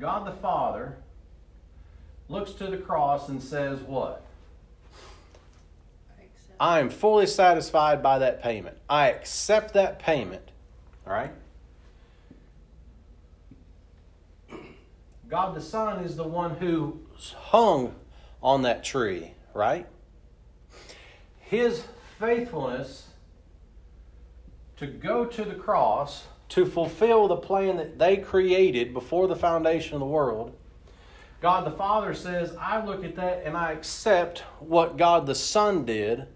God 0.00 0.26
the 0.26 0.32
Father 0.32 0.96
looks 2.30 2.52
to 2.52 2.68
the 2.68 2.78
cross 2.78 3.28
and 3.28 3.42
says, 3.42 3.80
What? 3.80 4.24
I. 6.58 6.76
I 6.76 6.80
am 6.80 6.88
fully 6.88 7.26
satisfied 7.26 8.02
by 8.02 8.18
that 8.20 8.42
payment. 8.42 8.78
I 8.88 9.10
accept 9.10 9.74
that 9.74 9.98
payment. 9.98 10.50
All 11.06 11.12
right? 11.12 11.32
God 15.28 15.54
the 15.54 15.60
Son 15.60 16.02
is 16.02 16.16
the 16.16 16.24
one 16.24 16.56
who 16.56 16.98
hung 17.36 17.94
on 18.42 18.62
that 18.62 18.82
tree, 18.82 19.32
right? 19.52 19.86
His 21.40 21.84
faithfulness 22.18 23.08
to 24.78 24.86
go 24.86 25.26
to 25.26 25.44
the 25.44 25.54
cross 25.54 26.24
to 26.50 26.66
fulfill 26.66 27.28
the 27.28 27.36
plan 27.36 27.76
that 27.78 27.98
they 27.98 28.16
created 28.16 28.92
before 28.92 29.28
the 29.28 29.36
foundation 29.36 29.94
of 29.94 30.00
the 30.00 30.06
world. 30.06 30.54
God 31.40 31.64
the 31.64 31.70
Father 31.70 32.12
says, 32.12 32.54
I 32.60 32.84
look 32.84 33.02
at 33.04 33.16
that 33.16 33.44
and 33.46 33.56
I 33.56 33.72
accept 33.72 34.40
what 34.58 34.96
God 34.98 35.26
the 35.26 35.34
Son 35.34 35.84
did. 35.84 36.26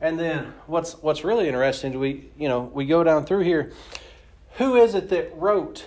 And 0.00 0.18
then 0.18 0.52
what's 0.66 0.94
what's 0.94 1.24
really 1.24 1.46
interesting, 1.46 1.98
we 1.98 2.30
you 2.36 2.48
know, 2.48 2.60
we 2.60 2.86
go 2.86 3.04
down 3.04 3.24
through 3.24 3.44
here. 3.44 3.72
Who 4.54 4.76
is 4.76 4.94
it 4.94 5.08
that 5.10 5.36
wrote 5.36 5.86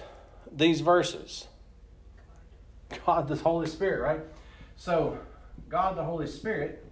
these 0.52 0.82
verses? 0.82 1.48
God 3.06 3.28
the 3.28 3.36
Holy 3.36 3.68
Spirit, 3.68 4.02
right? 4.02 4.22
So 4.78 5.18
God 5.68 5.98
the 5.98 6.04
Holy 6.04 6.28
Spirit 6.28 6.86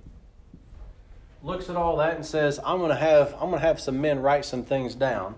looks 1.44 1.70
at 1.70 1.76
all 1.76 1.98
that 1.98 2.16
and 2.16 2.26
says, 2.26 2.60
I'm 2.64 2.80
gonna 2.80 2.96
have 2.96 3.34
I'm 3.36 3.52
gonna 3.52 3.60
have 3.60 3.80
some 3.80 4.02
men 4.02 4.20
write 4.20 4.46
some 4.46 4.64
things 4.64 4.96
down. 4.96 5.36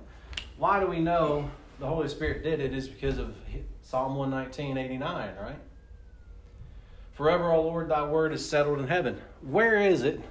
Why 0.57 0.79
do 0.79 0.87
we 0.87 0.99
know 0.99 1.49
the 1.79 1.87
Holy 1.87 2.07
Spirit 2.07 2.43
did 2.43 2.59
it? 2.59 2.73
Is 2.73 2.87
because 2.87 3.17
of 3.17 3.35
Psalm 3.81 4.15
119, 4.15 4.77
89, 4.77 5.35
right? 5.41 5.55
Forever, 7.13 7.51
O 7.51 7.61
Lord, 7.61 7.89
thy 7.89 8.05
word 8.05 8.33
is 8.33 8.47
settled 8.47 8.79
in 8.79 8.87
heaven. 8.87 9.19
Where 9.41 9.77
is 9.77 10.03
it 10.03 10.21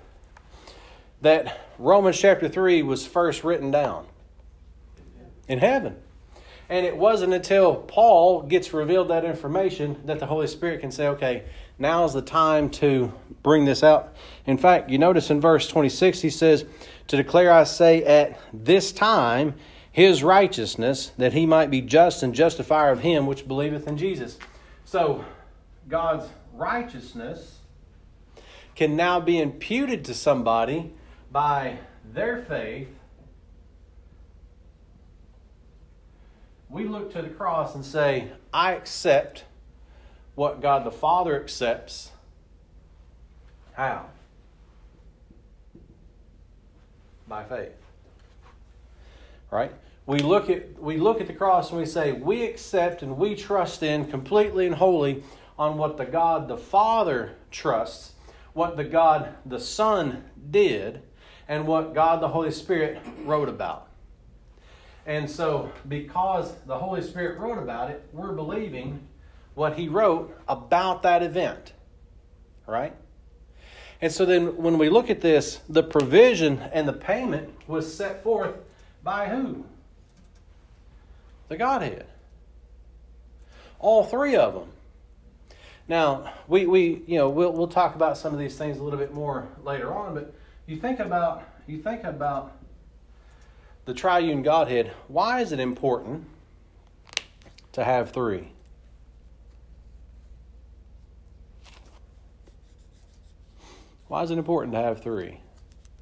that 1.20 1.60
Romans 1.78 2.18
chapter 2.18 2.48
3 2.48 2.82
was 2.82 3.06
first 3.06 3.44
written 3.44 3.70
down? 3.70 4.06
In 5.48 5.58
heaven. 5.58 5.96
And 6.68 6.86
it 6.86 6.96
wasn't 6.96 7.34
until 7.34 7.74
Paul 7.74 8.42
gets 8.42 8.72
revealed 8.72 9.08
that 9.08 9.24
information 9.24 10.00
that 10.06 10.18
the 10.18 10.26
Holy 10.26 10.46
Spirit 10.46 10.80
can 10.80 10.90
say, 10.90 11.08
okay, 11.08 11.44
now's 11.78 12.14
the 12.14 12.22
time 12.22 12.70
to 12.70 13.12
bring 13.42 13.64
this 13.64 13.82
out. 13.82 14.14
In 14.46 14.56
fact, 14.56 14.88
you 14.88 14.98
notice 14.98 15.30
in 15.30 15.40
verse 15.40 15.68
26, 15.68 16.20
he 16.20 16.30
says, 16.30 16.64
To 17.08 17.16
declare, 17.16 17.52
I 17.52 17.64
say, 17.64 18.02
at 18.04 18.40
this 18.52 18.90
time, 18.90 19.54
his 19.92 20.22
righteousness, 20.22 21.12
that 21.18 21.34
he 21.34 21.44
might 21.44 21.70
be 21.70 21.82
just 21.82 22.22
and 22.22 22.34
justifier 22.34 22.90
of 22.90 23.00
him 23.00 23.26
which 23.26 23.46
believeth 23.46 23.86
in 23.86 23.98
Jesus. 23.98 24.38
So, 24.86 25.24
God's 25.88 26.28
righteousness 26.54 27.58
can 28.74 28.96
now 28.96 29.20
be 29.20 29.38
imputed 29.38 30.04
to 30.06 30.14
somebody 30.14 30.92
by 31.30 31.78
their 32.12 32.42
faith. 32.42 32.88
We 36.70 36.84
look 36.84 37.12
to 37.12 37.20
the 37.20 37.28
cross 37.28 37.74
and 37.74 37.84
say, 37.84 38.32
I 38.52 38.72
accept 38.72 39.44
what 40.34 40.62
God 40.62 40.84
the 40.84 40.90
Father 40.90 41.38
accepts. 41.38 42.10
How? 43.74 44.06
By 47.28 47.44
faith. 47.44 47.76
Right? 49.50 49.72
We 50.04 50.18
look 50.18 50.50
at 50.50 50.80
we 50.80 50.96
look 50.96 51.20
at 51.20 51.28
the 51.28 51.32
cross 51.32 51.70
and 51.70 51.78
we 51.78 51.86
say, 51.86 52.12
we 52.12 52.44
accept 52.44 53.02
and 53.02 53.16
we 53.16 53.36
trust 53.36 53.82
in 53.82 54.10
completely 54.10 54.66
and 54.66 54.74
wholly 54.74 55.22
on 55.58 55.78
what 55.78 55.96
the 55.96 56.04
God 56.04 56.48
the 56.48 56.56
Father 56.56 57.36
trusts, 57.50 58.12
what 58.52 58.76
the 58.76 58.84
God 58.84 59.34
the 59.46 59.60
Son 59.60 60.24
did, 60.50 61.02
and 61.46 61.66
what 61.66 61.94
God 61.94 62.20
the 62.20 62.28
Holy 62.28 62.50
Spirit 62.50 63.00
wrote 63.24 63.48
about. 63.48 63.88
And 65.06 65.28
so, 65.28 65.70
because 65.88 66.52
the 66.66 66.78
Holy 66.78 67.02
Spirit 67.02 67.38
wrote 67.38 67.58
about 67.58 67.90
it, 67.90 68.08
we're 68.12 68.32
believing 68.32 69.06
what 69.54 69.76
He 69.76 69.88
wrote 69.88 70.36
about 70.48 71.02
that 71.02 71.22
event. 71.22 71.72
Right? 72.66 72.94
And 74.00 74.12
so 74.12 74.24
then, 74.24 74.56
when 74.56 74.78
we 74.78 74.88
look 74.88 75.10
at 75.10 75.20
this, 75.20 75.60
the 75.68 75.82
provision 75.82 76.58
and 76.72 76.88
the 76.88 76.92
payment 76.92 77.50
was 77.68 77.92
set 77.92 78.22
forth 78.24 78.54
by 79.04 79.28
who? 79.28 79.64
The 81.52 81.58
Godhead. 81.58 82.06
All 83.78 84.04
three 84.04 84.36
of 84.36 84.54
them. 84.54 84.68
Now, 85.86 86.32
we, 86.48 86.64
we 86.64 87.02
you 87.06 87.18
know, 87.18 87.28
we'll, 87.28 87.52
we'll 87.52 87.68
talk 87.68 87.94
about 87.94 88.16
some 88.16 88.32
of 88.32 88.38
these 88.38 88.56
things 88.56 88.78
a 88.78 88.82
little 88.82 88.98
bit 88.98 89.12
more 89.12 89.46
later 89.62 89.92
on, 89.92 90.14
but 90.14 90.32
you 90.66 90.78
think 90.78 90.98
about 90.98 91.46
you 91.66 91.82
think 91.82 92.04
about 92.04 92.56
the 93.84 93.92
triune 93.92 94.42
Godhead, 94.42 94.92
why 95.08 95.42
is 95.42 95.52
it 95.52 95.60
important 95.60 96.24
to 97.72 97.84
have 97.84 98.12
three? 98.12 98.48
Why 104.08 104.22
is 104.22 104.30
it 104.30 104.38
important 104.38 104.72
to 104.72 104.80
have 104.80 105.02
three? 105.02 105.40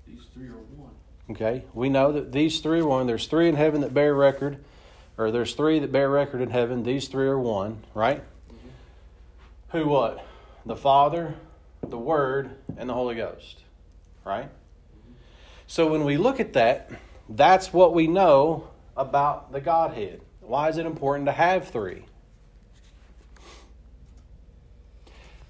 These 0.06 0.26
three 0.32 0.46
are 0.46 0.52
one. 0.76 0.92
Okay, 1.32 1.64
we 1.74 1.88
know 1.88 2.12
that 2.12 2.30
these 2.30 2.60
three 2.60 2.82
are 2.82 2.86
one. 2.86 3.08
There's 3.08 3.26
three 3.26 3.48
in 3.48 3.56
heaven 3.56 3.80
that 3.80 3.92
bear 3.92 4.14
record, 4.14 4.64
or 5.20 5.30
there's 5.30 5.52
three 5.54 5.78
that 5.78 5.92
bear 5.92 6.08
record 6.08 6.40
in 6.40 6.48
heaven. 6.48 6.82
These 6.82 7.08
three 7.08 7.26
are 7.26 7.38
one, 7.38 7.84
right? 7.92 8.22
Mm-hmm. 8.22 9.78
Who 9.78 9.86
what? 9.86 10.24
The 10.64 10.76
Father, 10.76 11.34
the 11.82 11.98
Word, 11.98 12.56
and 12.78 12.88
the 12.88 12.94
Holy 12.94 13.16
Ghost, 13.16 13.60
right? 14.24 14.46
Mm-hmm. 14.46 15.12
So 15.66 15.86
when 15.86 16.04
we 16.04 16.16
look 16.16 16.40
at 16.40 16.54
that, 16.54 16.90
that's 17.28 17.70
what 17.70 17.92
we 17.92 18.06
know 18.06 18.70
about 18.96 19.52
the 19.52 19.60
Godhead. 19.60 20.22
Why 20.40 20.70
is 20.70 20.78
it 20.78 20.86
important 20.86 21.26
to 21.26 21.32
have 21.32 21.68
three? 21.68 22.06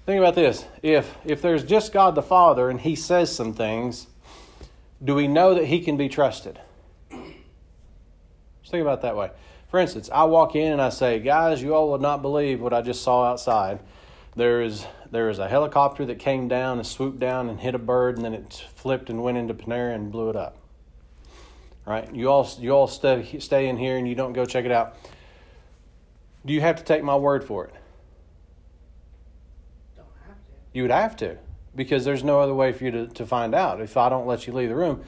Think 0.05 0.19
about 0.19 0.35
this. 0.35 0.65
If 0.83 1.15
if 1.23 1.41
there's 1.41 1.63
just 1.63 1.93
God 1.93 2.15
the 2.15 2.21
Father 2.21 2.69
and 2.69 2.81
he 2.81 2.95
says 2.95 3.33
some 3.33 3.53
things, 3.53 4.07
do 5.01 5.15
we 5.15 5.29
know 5.29 5.53
that 5.53 5.65
he 5.65 5.79
can 5.79 5.95
be 5.95 6.09
trusted? 6.09 6.59
Think 8.71 8.83
about 8.83 8.99
it 8.99 9.01
that 9.01 9.17
way. 9.17 9.31
For 9.67 9.81
instance, 9.81 10.09
I 10.13 10.23
walk 10.23 10.55
in 10.55 10.71
and 10.71 10.81
I 10.81 10.89
say, 10.89 11.19
"Guys, 11.19 11.61
you 11.61 11.75
all 11.75 11.91
would 11.91 11.99
not 11.99 12.21
believe 12.21 12.61
what 12.61 12.73
I 12.73 12.81
just 12.81 13.03
saw 13.03 13.25
outside. 13.25 13.79
There 14.37 14.61
is 14.61 14.87
there 15.11 15.29
is 15.29 15.39
a 15.39 15.47
helicopter 15.49 16.05
that 16.05 16.19
came 16.19 16.47
down 16.47 16.77
and 16.77 16.87
swooped 16.87 17.19
down 17.19 17.49
and 17.49 17.59
hit 17.59 17.75
a 17.75 17.79
bird, 17.79 18.15
and 18.15 18.23
then 18.23 18.33
it 18.33 18.65
flipped 18.75 19.09
and 19.09 19.21
went 19.21 19.37
into 19.37 19.53
Panera 19.53 19.93
and 19.93 20.09
blew 20.09 20.29
it 20.29 20.37
up." 20.37 20.55
Right? 21.85 22.13
You 22.15 22.29
all 22.29 22.49
you 22.59 22.71
all 22.71 22.87
stay 22.87 23.39
stay 23.39 23.67
in 23.67 23.75
here 23.75 23.97
and 23.97 24.07
you 24.07 24.15
don't 24.15 24.31
go 24.31 24.45
check 24.45 24.63
it 24.63 24.71
out. 24.71 24.95
Do 26.45 26.53
you 26.53 26.61
have 26.61 26.77
to 26.77 26.83
take 26.83 27.03
my 27.03 27.17
word 27.17 27.43
for 27.43 27.65
it? 27.65 27.73
Don't 29.97 30.07
have 30.25 30.37
to. 30.37 30.53
You 30.71 30.83
would 30.83 30.91
have 30.91 31.17
to, 31.17 31.37
because 31.75 32.05
there's 32.05 32.23
no 32.23 32.39
other 32.39 32.53
way 32.53 32.71
for 32.71 32.85
you 32.85 32.91
to, 32.91 33.07
to 33.07 33.25
find 33.25 33.53
out. 33.53 33.81
If 33.81 33.97
I 33.97 34.07
don't 34.07 34.25
let 34.25 34.47
you 34.47 34.53
leave 34.53 34.69
the 34.69 34.75
room, 34.75 35.03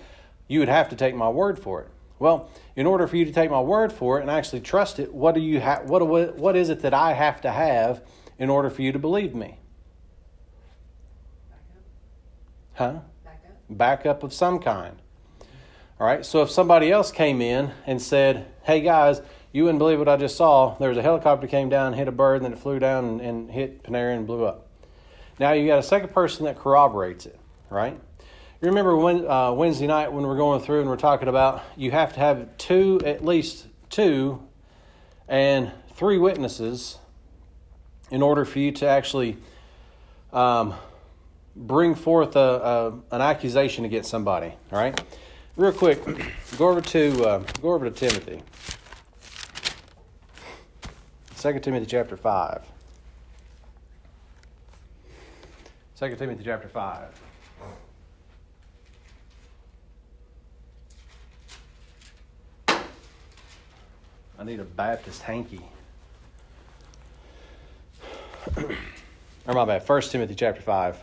you 0.49 0.59
would 0.59 0.67
have 0.67 0.89
to 0.89 0.97
take 0.97 1.15
my 1.15 1.29
word 1.29 1.57
for 1.57 1.81
it. 1.81 1.87
Well, 2.23 2.49
in 2.77 2.85
order 2.85 3.05
for 3.05 3.17
you 3.17 3.25
to 3.25 3.33
take 3.33 3.51
my 3.51 3.59
word 3.59 3.91
for 3.91 4.17
it 4.17 4.21
and 4.21 4.31
actually 4.31 4.61
trust 4.61 4.97
it, 4.97 5.13
what 5.13 5.35
do 5.35 5.41
you 5.41 5.59
ha- 5.59 5.81
what 5.83 6.01
what 6.37 6.55
is 6.55 6.69
it 6.69 6.79
that 6.83 6.93
I 6.93 7.11
have 7.11 7.41
to 7.41 7.51
have 7.51 8.01
in 8.39 8.49
order 8.49 8.69
for 8.69 8.81
you 8.81 8.93
to 8.93 8.97
believe 8.97 9.35
me? 9.35 9.57
Huh? 12.75 13.01
Back 13.25 13.43
up. 13.45 13.57
Backup 13.69 14.23
of 14.23 14.31
some 14.31 14.59
kind. 14.59 14.95
All 15.99 16.07
right. 16.07 16.25
So 16.25 16.41
if 16.41 16.49
somebody 16.49 16.93
else 16.93 17.11
came 17.11 17.41
in 17.41 17.73
and 17.85 18.01
said, 18.01 18.45
"Hey 18.63 18.79
guys, 18.79 19.21
you 19.51 19.63
wouldn't 19.65 19.79
believe 19.79 19.99
what 19.99 20.07
I 20.07 20.15
just 20.15 20.37
saw. 20.37 20.77
There 20.77 20.87
was 20.87 20.97
a 20.97 21.01
helicopter 21.01 21.45
came 21.47 21.67
down, 21.67 21.91
hit 21.91 22.07
a 22.07 22.13
bird, 22.13 22.37
and 22.37 22.45
then 22.45 22.53
it 22.53 22.59
flew 22.59 22.79
down 22.79 23.03
and, 23.03 23.19
and 23.19 23.51
hit 23.51 23.83
Panera 23.83 24.15
and 24.15 24.25
blew 24.25 24.45
up." 24.45 24.69
Now 25.41 25.51
you 25.51 25.67
got 25.67 25.79
a 25.79 25.83
second 25.83 26.13
person 26.13 26.45
that 26.45 26.57
corroborates 26.57 27.25
it, 27.25 27.37
right? 27.69 27.99
You 28.63 28.69
remember 28.69 28.95
when 28.95 29.27
uh, 29.29 29.51
Wednesday 29.51 29.87
night 29.87 30.13
when 30.13 30.25
we're 30.25 30.37
going 30.37 30.61
through 30.61 30.79
and 30.79 30.89
we're 30.89 30.95
talking 30.95 31.27
about 31.27 31.61
you 31.75 31.91
have 31.91 32.13
to 32.13 32.19
have 32.21 32.57
two, 32.57 33.01
at 33.05 33.25
least 33.25 33.67
two, 33.89 34.41
and 35.27 35.69
three 35.95 36.17
witnesses 36.17 36.97
in 38.09 38.21
order 38.21 38.45
for 38.45 38.59
you 38.59 38.71
to 38.71 38.87
actually 38.87 39.35
um, 40.31 40.75
bring 41.57 41.93
forth 41.93 42.37
a, 42.37 42.39
a, 42.39 43.15
an 43.15 43.21
accusation 43.21 43.83
against 43.83 44.09
somebody. 44.09 44.53
All 44.71 44.79
right, 44.79 44.97
real 45.57 45.73
quick, 45.73 46.01
go 46.57 46.69
over 46.69 46.79
to 46.79 47.25
uh, 47.25 47.43
go 47.61 47.73
over 47.73 47.89
to 47.89 47.91
Timothy. 47.91 48.41
Second 51.35 51.63
Timothy 51.63 51.85
chapter 51.85 52.15
five. 52.15 52.63
Second 55.95 56.17
Timothy 56.17 56.45
chapter 56.45 56.69
five. 56.69 57.09
I 64.43 64.45
need 64.45 64.59
a 64.59 64.65
Baptist 64.65 65.21
hanky. 65.21 65.61
Or 69.47 69.53
my 69.53 69.63
bad, 69.63 69.87
1 69.87 70.01
Timothy 70.01 70.35
chapter 70.35 70.61
5. 70.61 71.01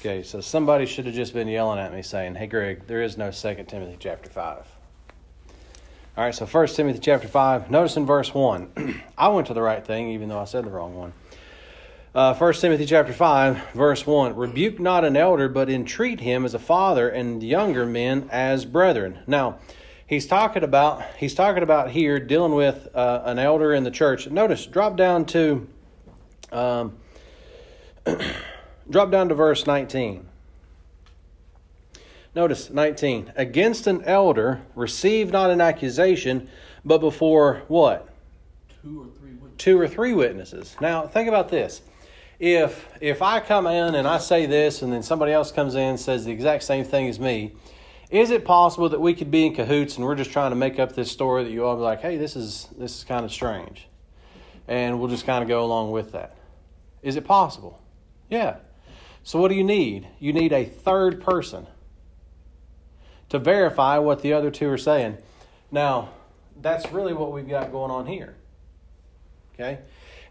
Okay, 0.00 0.22
so 0.22 0.42
somebody 0.42 0.84
should 0.84 1.06
have 1.06 1.14
just 1.14 1.32
been 1.32 1.48
yelling 1.48 1.78
at 1.78 1.94
me 1.94 2.02
saying, 2.02 2.34
Hey, 2.34 2.46
Greg, 2.46 2.86
there 2.86 3.00
is 3.00 3.16
no 3.16 3.30
2 3.30 3.64
Timothy 3.66 3.96
chapter 3.98 4.28
5. 4.28 4.66
All 6.18 6.24
right, 6.24 6.34
so 6.34 6.44
1 6.44 6.66
Timothy 6.66 6.98
chapter 6.98 7.26
5. 7.26 7.70
Notice 7.70 7.96
in 7.96 8.04
verse 8.04 8.34
1. 8.34 9.02
I 9.16 9.28
went 9.28 9.46
to 9.46 9.54
the 9.54 9.62
right 9.62 9.82
thing, 9.82 10.10
even 10.10 10.28
though 10.28 10.40
I 10.40 10.44
said 10.44 10.66
the 10.66 10.70
wrong 10.70 10.94
one. 10.94 11.14
Uh, 12.12 12.34
1 12.34 12.54
Timothy 12.54 12.86
chapter 12.86 13.12
5, 13.12 13.70
verse 13.72 14.04
1. 14.04 14.34
Rebuke 14.34 14.80
not 14.80 15.04
an 15.04 15.16
elder, 15.16 15.48
but 15.48 15.70
entreat 15.70 16.18
him 16.18 16.44
as 16.44 16.54
a 16.54 16.58
father, 16.58 17.08
and 17.08 17.40
younger 17.40 17.86
men 17.86 18.28
as 18.32 18.64
brethren. 18.64 19.20
Now, 19.28 19.60
he's 20.08 20.26
talking 20.26 20.64
about 20.64 21.04
he's 21.18 21.36
talking 21.36 21.62
about 21.62 21.92
here 21.92 22.18
dealing 22.18 22.56
with 22.56 22.88
uh, 22.96 23.22
an 23.26 23.38
elder 23.38 23.72
in 23.72 23.84
the 23.84 23.92
church. 23.92 24.28
Notice, 24.28 24.66
drop 24.66 24.96
down 24.96 25.24
to 25.26 25.68
um, 26.50 26.96
drop 28.90 29.12
down 29.12 29.28
to 29.28 29.36
verse 29.36 29.64
19. 29.64 30.26
Notice 32.34 32.70
19. 32.70 33.34
Against 33.36 33.86
an 33.86 34.02
elder, 34.02 34.62
receive 34.74 35.30
not 35.30 35.50
an 35.50 35.60
accusation, 35.60 36.48
but 36.84 36.98
before 36.98 37.62
what? 37.68 38.08
Two 38.82 39.00
or 39.00 39.06
three 39.16 39.30
witnesses. 39.30 39.58
Two 39.58 39.80
or 39.80 39.86
three 39.86 40.12
witnesses. 40.12 40.76
Now, 40.80 41.06
think 41.06 41.28
about 41.28 41.50
this. 41.50 41.82
If 42.40 42.88
if 43.02 43.20
I 43.20 43.38
come 43.38 43.66
in 43.66 43.94
and 43.94 44.08
I 44.08 44.16
say 44.16 44.46
this, 44.46 44.80
and 44.80 44.90
then 44.90 45.02
somebody 45.02 45.30
else 45.30 45.52
comes 45.52 45.74
in 45.74 45.82
and 45.82 46.00
says 46.00 46.24
the 46.24 46.32
exact 46.32 46.62
same 46.62 46.84
thing 46.84 47.06
as 47.06 47.20
me, 47.20 47.52
is 48.10 48.30
it 48.30 48.46
possible 48.46 48.88
that 48.88 49.00
we 49.00 49.14
could 49.14 49.30
be 49.30 49.46
in 49.46 49.54
cahoots 49.54 49.96
and 49.96 50.06
we're 50.06 50.14
just 50.14 50.32
trying 50.32 50.50
to 50.50 50.56
make 50.56 50.78
up 50.78 50.94
this 50.94 51.10
story 51.12 51.44
that 51.44 51.50
you 51.50 51.66
all 51.66 51.76
be 51.76 51.82
like, 51.82 52.00
hey, 52.00 52.16
this 52.16 52.36
is 52.36 52.68
this 52.78 52.96
is 52.96 53.04
kind 53.04 53.26
of 53.26 53.30
strange, 53.30 53.86
and 54.66 54.98
we'll 54.98 55.10
just 55.10 55.26
kind 55.26 55.42
of 55.42 55.48
go 55.48 55.62
along 55.62 55.90
with 55.90 56.12
that? 56.12 56.34
Is 57.02 57.16
it 57.16 57.26
possible? 57.26 57.78
Yeah. 58.30 58.56
So 59.22 59.38
what 59.38 59.48
do 59.48 59.54
you 59.54 59.64
need? 59.64 60.08
You 60.18 60.32
need 60.32 60.54
a 60.54 60.64
third 60.64 61.22
person 61.22 61.66
to 63.28 63.38
verify 63.38 63.98
what 63.98 64.22
the 64.22 64.32
other 64.32 64.50
two 64.50 64.70
are 64.70 64.78
saying. 64.78 65.18
Now, 65.70 66.08
that's 66.60 66.90
really 66.90 67.12
what 67.12 67.32
we've 67.32 67.48
got 67.48 67.70
going 67.70 67.90
on 67.90 68.06
here. 68.06 68.34
Okay? 69.54 69.78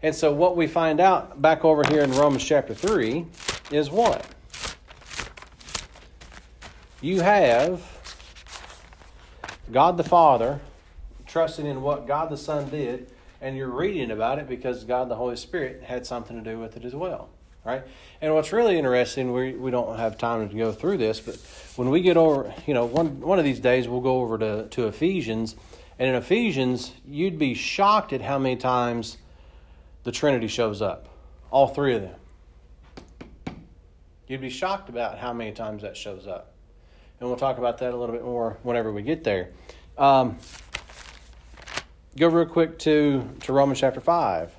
And 0.02 0.14
so 0.14 0.32
what 0.32 0.56
we 0.56 0.66
find 0.66 0.98
out 1.00 1.42
back 1.42 1.64
over 1.64 1.82
here 1.90 2.02
in 2.02 2.10
Romans 2.12 2.44
chapter 2.44 2.74
3 2.74 3.26
is 3.70 3.90
what? 3.90 4.24
You 7.02 7.20
have 7.20 7.82
God 9.70 9.96
the 9.96 10.04
Father 10.04 10.60
trusting 11.26 11.66
in 11.66 11.82
what 11.82 12.06
God 12.06 12.30
the 12.30 12.36
Son 12.36 12.68
did, 12.70 13.10
and 13.40 13.56
you're 13.56 13.70
reading 13.70 14.10
about 14.10 14.38
it 14.38 14.48
because 14.48 14.84
God 14.84 15.08
the 15.08 15.14
Holy 15.14 15.36
Spirit 15.36 15.82
had 15.82 16.06
something 16.06 16.42
to 16.42 16.50
do 16.50 16.58
with 16.58 16.76
it 16.76 16.84
as 16.84 16.94
well. 16.94 17.28
Right? 17.64 17.82
And 18.22 18.34
what's 18.34 18.52
really 18.52 18.78
interesting, 18.78 19.32
we, 19.32 19.52
we 19.52 19.70
don't 19.70 19.98
have 19.98 20.16
time 20.16 20.48
to 20.48 20.56
go 20.56 20.72
through 20.72 20.96
this, 20.96 21.20
but 21.20 21.36
when 21.76 21.90
we 21.90 22.00
get 22.00 22.16
over, 22.16 22.52
you 22.66 22.72
know, 22.72 22.86
one, 22.86 23.20
one 23.20 23.38
of 23.38 23.44
these 23.44 23.60
days 23.60 23.86
we'll 23.86 24.00
go 24.00 24.22
over 24.22 24.38
to, 24.38 24.66
to 24.68 24.86
Ephesians, 24.88 25.56
and 25.98 26.08
in 26.08 26.14
Ephesians, 26.14 26.92
you'd 27.06 27.38
be 27.38 27.52
shocked 27.52 28.14
at 28.14 28.22
how 28.22 28.38
many 28.38 28.56
times 28.56 29.18
the 30.04 30.12
Trinity 30.12 30.48
shows 30.48 30.82
up. 30.82 31.08
All 31.50 31.68
three 31.68 31.94
of 31.94 32.02
them. 32.02 32.14
You'd 34.26 34.40
be 34.40 34.50
shocked 34.50 34.88
about 34.88 35.18
how 35.18 35.32
many 35.32 35.52
times 35.52 35.82
that 35.82 35.96
shows 35.96 36.26
up. 36.26 36.52
And 37.18 37.28
we'll 37.28 37.38
talk 37.38 37.58
about 37.58 37.78
that 37.78 37.92
a 37.92 37.96
little 37.96 38.14
bit 38.14 38.24
more 38.24 38.58
whenever 38.62 38.92
we 38.92 39.02
get 39.02 39.24
there. 39.24 39.50
Um, 39.98 40.38
go 42.16 42.28
real 42.28 42.46
quick 42.46 42.78
to, 42.80 43.28
to 43.40 43.52
Romans 43.52 43.80
chapter 43.80 44.00
5. 44.00 44.54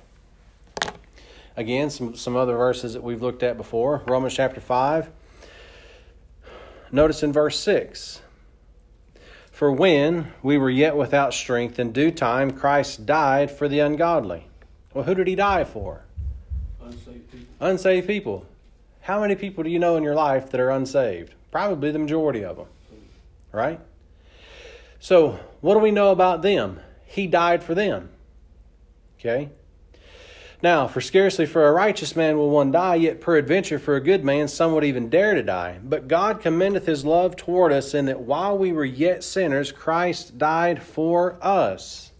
Again, 1.56 1.90
some, 1.90 2.14
some 2.14 2.36
other 2.36 2.56
verses 2.56 2.92
that 2.92 3.02
we've 3.02 3.20
looked 3.20 3.42
at 3.42 3.56
before. 3.56 4.02
Romans 4.06 4.34
chapter 4.34 4.60
5. 4.60 5.10
Notice 6.92 7.22
in 7.22 7.32
verse 7.32 7.58
6 7.58 8.20
For 9.50 9.72
when 9.72 10.32
we 10.42 10.58
were 10.58 10.70
yet 10.70 10.96
without 10.96 11.32
strength, 11.32 11.78
in 11.78 11.92
due 11.92 12.10
time 12.10 12.50
Christ 12.50 13.06
died 13.06 13.50
for 13.50 13.68
the 13.68 13.80
ungodly. 13.80 14.46
Well, 14.94 15.04
who 15.04 15.14
did 15.14 15.26
he 15.26 15.34
die 15.34 15.64
for? 15.64 16.02
Unsaved 16.82 17.30
people. 17.30 17.54
Unsaved 17.60 18.06
people. 18.06 18.46
How 19.00 19.20
many 19.20 19.34
people 19.34 19.64
do 19.64 19.70
you 19.70 19.78
know 19.78 19.96
in 19.96 20.02
your 20.02 20.14
life 20.14 20.50
that 20.50 20.60
are 20.60 20.70
unsaved? 20.70 21.34
Probably 21.50 21.90
the 21.90 21.98
majority 21.98 22.44
of 22.44 22.56
them, 22.56 22.66
right? 23.50 23.80
So, 25.00 25.38
what 25.60 25.74
do 25.74 25.80
we 25.80 25.90
know 25.90 26.12
about 26.12 26.42
them? 26.42 26.78
He 27.06 27.26
died 27.26 27.64
for 27.64 27.74
them. 27.74 28.08
Okay? 29.18 29.48
Now, 30.62 30.86
for 30.86 31.00
scarcely 31.00 31.44
for 31.44 31.66
a 31.66 31.72
righteous 31.72 32.14
man 32.14 32.38
will 32.38 32.50
one 32.50 32.70
die, 32.70 32.94
yet 32.94 33.20
peradventure 33.20 33.80
for 33.80 33.96
a 33.96 34.00
good 34.00 34.24
man 34.24 34.46
some 34.46 34.72
would 34.74 34.84
even 34.84 35.08
dare 35.10 35.34
to 35.34 35.42
die. 35.42 35.80
But 35.82 36.06
God 36.06 36.40
commendeth 36.40 36.86
his 36.86 37.04
love 37.04 37.34
toward 37.34 37.72
us, 37.72 37.94
in 37.94 38.06
that 38.06 38.20
while 38.20 38.56
we 38.56 38.72
were 38.72 38.84
yet 38.84 39.24
sinners, 39.24 39.72
Christ 39.72 40.38
died 40.38 40.80
for 40.80 41.36
us. 41.42 42.11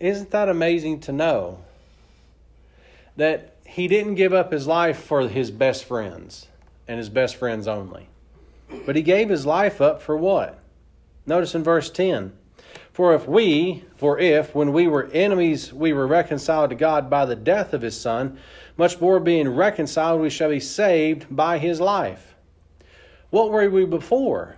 Isn't 0.00 0.30
that 0.30 0.48
amazing 0.48 1.00
to 1.00 1.12
know? 1.12 1.58
That 3.16 3.54
he 3.66 3.86
didn't 3.86 4.14
give 4.16 4.32
up 4.32 4.50
his 4.50 4.66
life 4.66 4.98
for 4.98 5.28
his 5.28 5.50
best 5.50 5.84
friends 5.84 6.48
and 6.88 6.98
his 6.98 7.10
best 7.10 7.36
friends 7.36 7.68
only. 7.68 8.08
But 8.86 8.96
he 8.96 9.02
gave 9.02 9.28
his 9.28 9.46
life 9.46 9.80
up 9.80 10.02
for 10.02 10.16
what? 10.16 10.58
Notice 11.26 11.54
in 11.54 11.62
verse 11.62 11.90
10 11.90 12.32
For 12.92 13.14
if 13.14 13.28
we, 13.28 13.84
for 13.96 14.18
if, 14.18 14.54
when 14.54 14.72
we 14.72 14.88
were 14.88 15.10
enemies, 15.12 15.72
we 15.72 15.92
were 15.92 16.06
reconciled 16.06 16.70
to 16.70 16.76
God 16.76 17.10
by 17.10 17.26
the 17.26 17.36
death 17.36 17.74
of 17.74 17.82
his 17.82 18.00
Son, 18.00 18.38
much 18.76 19.00
more 19.00 19.20
being 19.20 19.48
reconciled, 19.48 20.20
we 20.20 20.30
shall 20.30 20.50
be 20.50 20.60
saved 20.60 21.26
by 21.30 21.58
his 21.58 21.80
life. 21.80 22.34
What 23.30 23.50
were 23.50 23.68
we 23.68 23.84
before? 23.84 24.56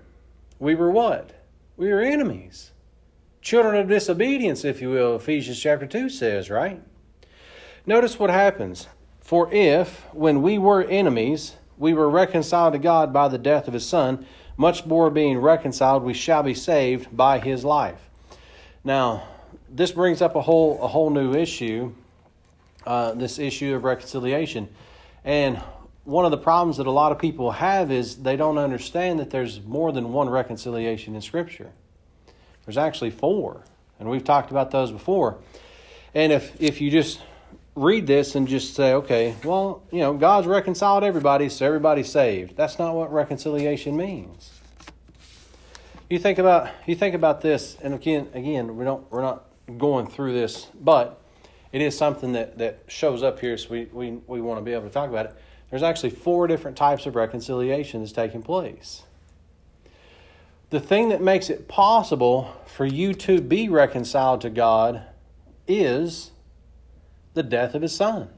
We 0.59 0.75
were 0.75 0.91
what? 0.91 1.33
We 1.77 1.93
were 1.93 2.01
enemies. 2.01 2.72
Children 3.43 3.75
of 3.75 3.89
disobedience, 3.89 4.65
if 4.65 4.81
you 4.81 4.91
will, 4.91 5.17
Ephesians 5.17 5.59
chapter 5.59 5.85
2 5.85 6.09
says, 6.09 6.49
right? 6.49 6.81
Notice 7.85 8.17
what 8.17 8.31
happens. 8.31 8.87
For 9.21 9.53
if, 9.53 10.07
when 10.15 10.43
we 10.43 10.59
were 10.59 10.85
enemies, 10.85 11.57
we 11.77 11.93
were 11.93 12.09
reconciled 12.09 12.75
to 12.75 12.79
God 12.79 13.13
by 13.13 13.27
the 13.27 13.39
death 13.39 13.67
of 13.67 13.75
his 13.75 13.87
Son, 13.87 14.25
much 14.57 14.87
more 14.87 15.11
being 15.11 15.39
reconciled, 15.39 16.05
we 16.05 16.15
shall 16.15 16.45
be 16.45 16.55
saved 16.55 17.17
by 17.17 17.41
his 17.41 17.65
life. 17.65 18.09
Now, 18.85 19.27
this 19.69 19.91
brings 19.91 20.23
up 20.23 20.37
a 20.37 20.41
whole 20.41 20.81
a 20.81 20.87
whole 20.87 21.11
new 21.11 21.35
issue, 21.35 21.93
uh, 22.87 23.15
this 23.15 23.41
issue 23.41 23.75
of 23.75 23.83
reconciliation, 23.83 24.69
and 25.25 25.61
one 26.05 26.25
of 26.25 26.31
the 26.31 26.39
problems 26.39 26.77
that 26.77 26.87
a 26.87 26.91
lot 26.91 27.11
of 27.11 27.19
people 27.19 27.53
have 27.53 27.91
is 27.91 28.23
they 28.23 28.37
don't 28.37 28.59
understand 28.59 29.19
that 29.19 29.31
there's 29.31 29.61
more 29.63 29.91
than 29.91 30.13
one 30.13 30.29
reconciliation 30.29 31.15
in 31.17 31.23
Scripture. 31.23 31.73
There's 32.65 32.79
actually 32.79 33.11
four, 33.11 33.65
and 33.99 34.09
we've 34.09 34.25
talked 34.25 34.51
about 34.51 34.71
those 34.71 34.91
before. 34.93 35.39
And 36.15 36.33
if 36.33 36.61
if 36.61 36.81
you 36.81 36.91
just 36.91 37.21
read 37.75 38.07
this 38.07 38.35
and 38.35 38.47
just 38.47 38.75
say, 38.75 38.93
okay, 38.93 39.35
well, 39.45 39.83
you 39.91 40.01
know, 40.01 40.13
God's 40.15 40.47
reconciled 40.47 41.05
everybody, 41.05 41.49
so 41.49 41.67
everybody's 41.67 42.11
saved. 42.11 42.57
That's 42.57 42.79
not 42.79 42.95
what 42.95 43.13
reconciliation 43.13 43.97
means. 43.97 44.51
You 46.11 46.19
think 46.19 46.39
about 46.39 46.71
you 46.87 46.95
think 46.95 47.15
about 47.15 47.41
this, 47.41 47.77
and 47.83 47.95
again, 47.95 48.29
again, 48.35 48.77
we 48.77 48.85
don't 48.85 49.11
we're 49.11 49.23
not 49.23 49.47
going 49.79 50.07
through 50.07 50.35
this, 50.35 50.67
but 50.79 51.21
it 51.73 51.81
is 51.81 51.97
something 51.97 52.33
that 52.33 52.59
that 52.59 52.81
shows 52.87 53.23
up 53.23 53.41
here, 53.41 53.57
so 53.57 53.71
we 53.71 53.85
we, 53.93 54.11
we 54.27 54.41
want 54.41 54.61
to 54.61 54.65
be 54.65 54.73
able 54.73 54.87
to 54.87 54.91
talk 54.91 55.09
about 55.09 55.27
it. 55.27 55.35
There's 55.71 55.83
actually 55.83 56.11
four 56.11 56.47
different 56.47 56.77
types 56.77 57.07
of 57.07 57.17
reconciliation 57.17 58.03
that's 58.03 58.13
taking 58.13 58.43
place. 58.43 59.05
The 60.73 60.81
thing 60.81 61.11
that 61.11 61.21
makes 61.21 61.51
it 61.51 61.69
possible 61.69 62.51
for 62.65 62.87
you 62.87 63.13
to 63.13 63.43
be 63.43 63.69
reconciled 63.69 64.41
to 64.41 64.49
God 64.49 65.03
is 65.69 66.31
the 67.35 67.43
death 67.43 67.75
of 67.75 67.83
his 67.83 67.95
son. 67.95 68.31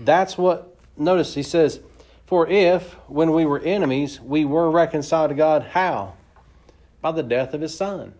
That's 0.00 0.36
what, 0.36 0.76
notice 0.96 1.34
he 1.34 1.44
says, 1.44 1.78
For 2.26 2.48
if, 2.48 2.94
when 3.06 3.30
we 3.30 3.46
were 3.46 3.60
enemies, 3.60 4.20
we 4.20 4.44
were 4.44 4.68
reconciled 4.68 5.28
to 5.28 5.36
God, 5.36 5.62
how? 5.62 6.14
By 7.00 7.12
the 7.12 7.22
death 7.22 7.54
of 7.54 7.60
his 7.60 7.76
son. 7.76 8.14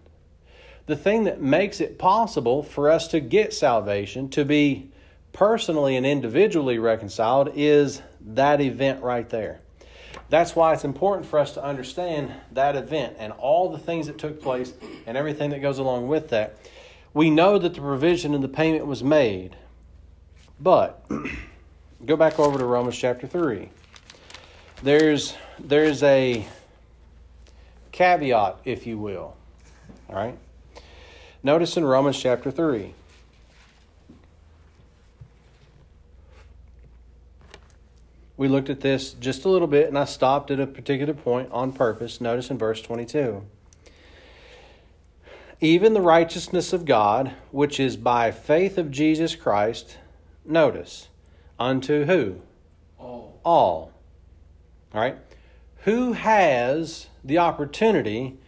The 0.87 0.95
thing 0.95 1.25
that 1.25 1.41
makes 1.41 1.81
it 1.81 1.99
possible 1.99 2.63
for 2.63 2.89
us 2.89 3.09
to 3.09 3.19
get 3.19 3.53
salvation, 3.53 4.29
to 4.29 4.45
be 4.45 4.93
personally 5.33 5.97
and 5.97 6.07
individually 6.07 6.79
reconciled, 6.79 7.51
is 7.57 8.01
that 8.21 8.61
event 8.61 9.03
right 9.03 9.29
there. 9.29 9.62
That's 10.33 10.57
why 10.57 10.73
it's 10.73 10.85
important 10.85 11.27
for 11.27 11.39
us 11.39 11.53
to 11.53 11.63
understand 11.63 12.33
that 12.53 12.75
event 12.75 13.17
and 13.19 13.35
all 13.35 13.69
the 13.69 13.77
things 13.77 14.07
that 14.07 14.17
took 14.17 14.41
place 14.41 14.73
and 15.05 15.15
everything 15.15 15.51
that 15.51 15.61
goes 15.61 15.79
along 15.79 16.09
with 16.09 16.31
that. 16.31 16.57
We 17.13 17.29
know 17.29 17.59
that 17.59 17.75
the 17.75 17.83
provision 17.83 18.33
and 18.33 18.43
the 18.43 18.49
payment 18.49 18.87
was 18.87 19.05
made. 19.05 19.57
But 20.59 21.05
go 22.07 22.17
back 22.17 22.39
over 22.39 22.59
to 22.59 22.65
Romans 22.65 22.97
chapter 22.97 23.27
3. 23.27 23.69
There's 24.83 25.35
there's 25.59 26.03
a 26.03 26.47
caveat, 27.93 28.57
if 28.65 28.87
you 28.87 28.97
will. 28.97 29.37
All 30.09 30.17
right? 30.17 30.39
Notice 31.43 31.77
in 31.77 31.85
Romans 31.85 32.19
chapter 32.19 32.51
3. 32.51 32.95
We 38.37 38.49
looked 38.49 38.71
at 38.71 38.81
this 38.81 39.13
just 39.13 39.45
a 39.45 39.49
little 39.49 39.69
bit, 39.69 39.89
and 39.89 39.99
I 39.99 40.05
stopped 40.05 40.51
at 40.51 40.61
a 40.61 40.67
particular 40.67 41.15
point 41.15 41.51
on 41.53 41.73
purpose. 41.73 42.21
Notice 42.21 42.51
in 42.51 42.59
verse 42.59 42.81
22. 42.81 43.45
Even 45.61 45.95
the 45.95 46.01
righteousness 46.01 46.73
of 46.73 46.85
God, 46.85 47.33
which 47.51 47.79
is 47.79 47.97
by 47.97 48.33
faith 48.33 48.79
of 48.79 48.91
Jesus 48.91 49.37
Christ, 49.37 49.99
notice, 50.45 51.09
unto 51.59 52.05
who? 52.05 52.41
All. 52.99 53.41
All. 53.45 53.93
All 54.93 55.01
right? 55.01 55.17
Who 55.85 56.13
has 56.13 57.09
the 57.23 57.39
opportunity 57.39 58.39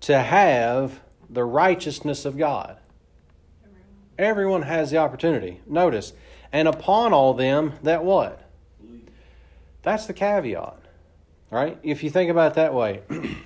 to 0.00 0.18
have 0.18 1.00
the 1.28 1.44
righteousness 1.44 2.24
of 2.24 2.38
God? 2.38 2.78
Everyone 4.18 4.62
has 4.62 4.90
the 4.90 4.98
opportunity. 4.98 5.60
Notice, 5.66 6.12
and 6.52 6.68
upon 6.68 7.12
all 7.12 7.34
them 7.34 7.74
that 7.82 8.04
what? 8.04 8.41
That's 9.82 10.06
the 10.06 10.12
caveat. 10.12 10.78
Right? 11.50 11.78
If 11.82 12.02
you 12.02 12.10
think 12.10 12.30
about 12.30 12.52
it 12.52 12.54
that 12.54 12.72
way, 12.72 13.02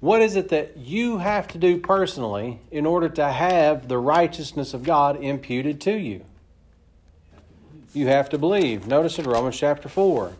what 0.00 0.22
is 0.22 0.36
it 0.36 0.48
that 0.48 0.76
you 0.78 1.18
have 1.18 1.48
to 1.48 1.58
do 1.58 1.78
personally 1.78 2.60
in 2.70 2.86
order 2.86 3.08
to 3.10 3.28
have 3.28 3.88
the 3.88 3.98
righteousness 3.98 4.72
of 4.72 4.82
God 4.82 5.22
imputed 5.22 5.80
to 5.82 5.92
you? 5.92 6.24
You 7.92 8.06
have 8.08 8.30
to 8.30 8.38
believe. 8.38 8.86
Notice 8.86 9.18
in 9.18 9.26
Romans 9.26 9.58
chapter 9.58 9.88
4. 9.88 10.32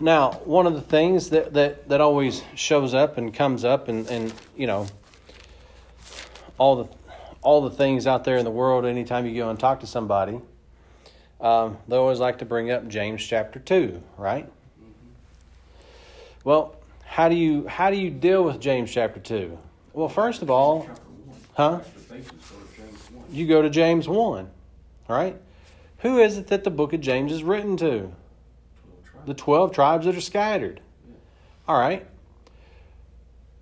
Now, 0.00 0.32
one 0.44 0.66
of 0.66 0.74
the 0.74 0.80
things 0.80 1.30
that, 1.30 1.54
that, 1.54 1.88
that 1.88 2.00
always 2.00 2.42
shows 2.54 2.94
up 2.94 3.16
and 3.16 3.32
comes 3.32 3.64
up 3.64 3.88
and, 3.88 4.06
and 4.08 4.34
you 4.56 4.66
know 4.66 4.86
all 6.58 6.76
the 6.76 6.94
all 7.42 7.60
the 7.60 7.70
things 7.70 8.06
out 8.06 8.24
there 8.24 8.36
in 8.36 8.44
the 8.44 8.50
world 8.50 8.86
anytime 8.86 9.26
you 9.26 9.34
go 9.36 9.50
and 9.50 9.60
talk 9.60 9.80
to 9.80 9.86
somebody, 9.86 10.40
um, 11.40 11.78
they 11.88 11.96
always 11.96 12.20
like 12.20 12.38
to 12.38 12.44
bring 12.44 12.70
up 12.70 12.88
James 12.88 13.24
chapter 13.24 13.58
two, 13.58 14.02
right? 14.16 14.50
Well, 16.44 16.76
how 17.04 17.28
do 17.28 17.34
you 17.34 17.66
how 17.66 17.90
do 17.90 17.96
you 17.96 18.10
deal 18.10 18.44
with 18.44 18.60
James 18.60 18.90
chapter 18.90 19.20
two? 19.20 19.58
Well, 19.92 20.08
first 20.08 20.42
of 20.42 20.50
all, 20.50 20.88
Huh? 21.54 21.80
You 23.30 23.46
go 23.46 23.62
to 23.62 23.70
James 23.70 24.08
one, 24.08 24.50
all 25.08 25.16
right? 25.16 25.40
Who 25.98 26.18
is 26.18 26.36
it 26.36 26.48
that 26.48 26.64
the 26.64 26.70
book 26.70 26.92
of 26.92 27.00
James 27.00 27.32
is 27.32 27.42
written 27.42 27.76
to? 27.78 28.12
The 29.26 29.34
12 29.34 29.72
tribes 29.72 30.04
that 30.04 30.16
are 30.16 30.20
scattered. 30.20 30.80
All 31.66 31.78
right. 31.78 32.06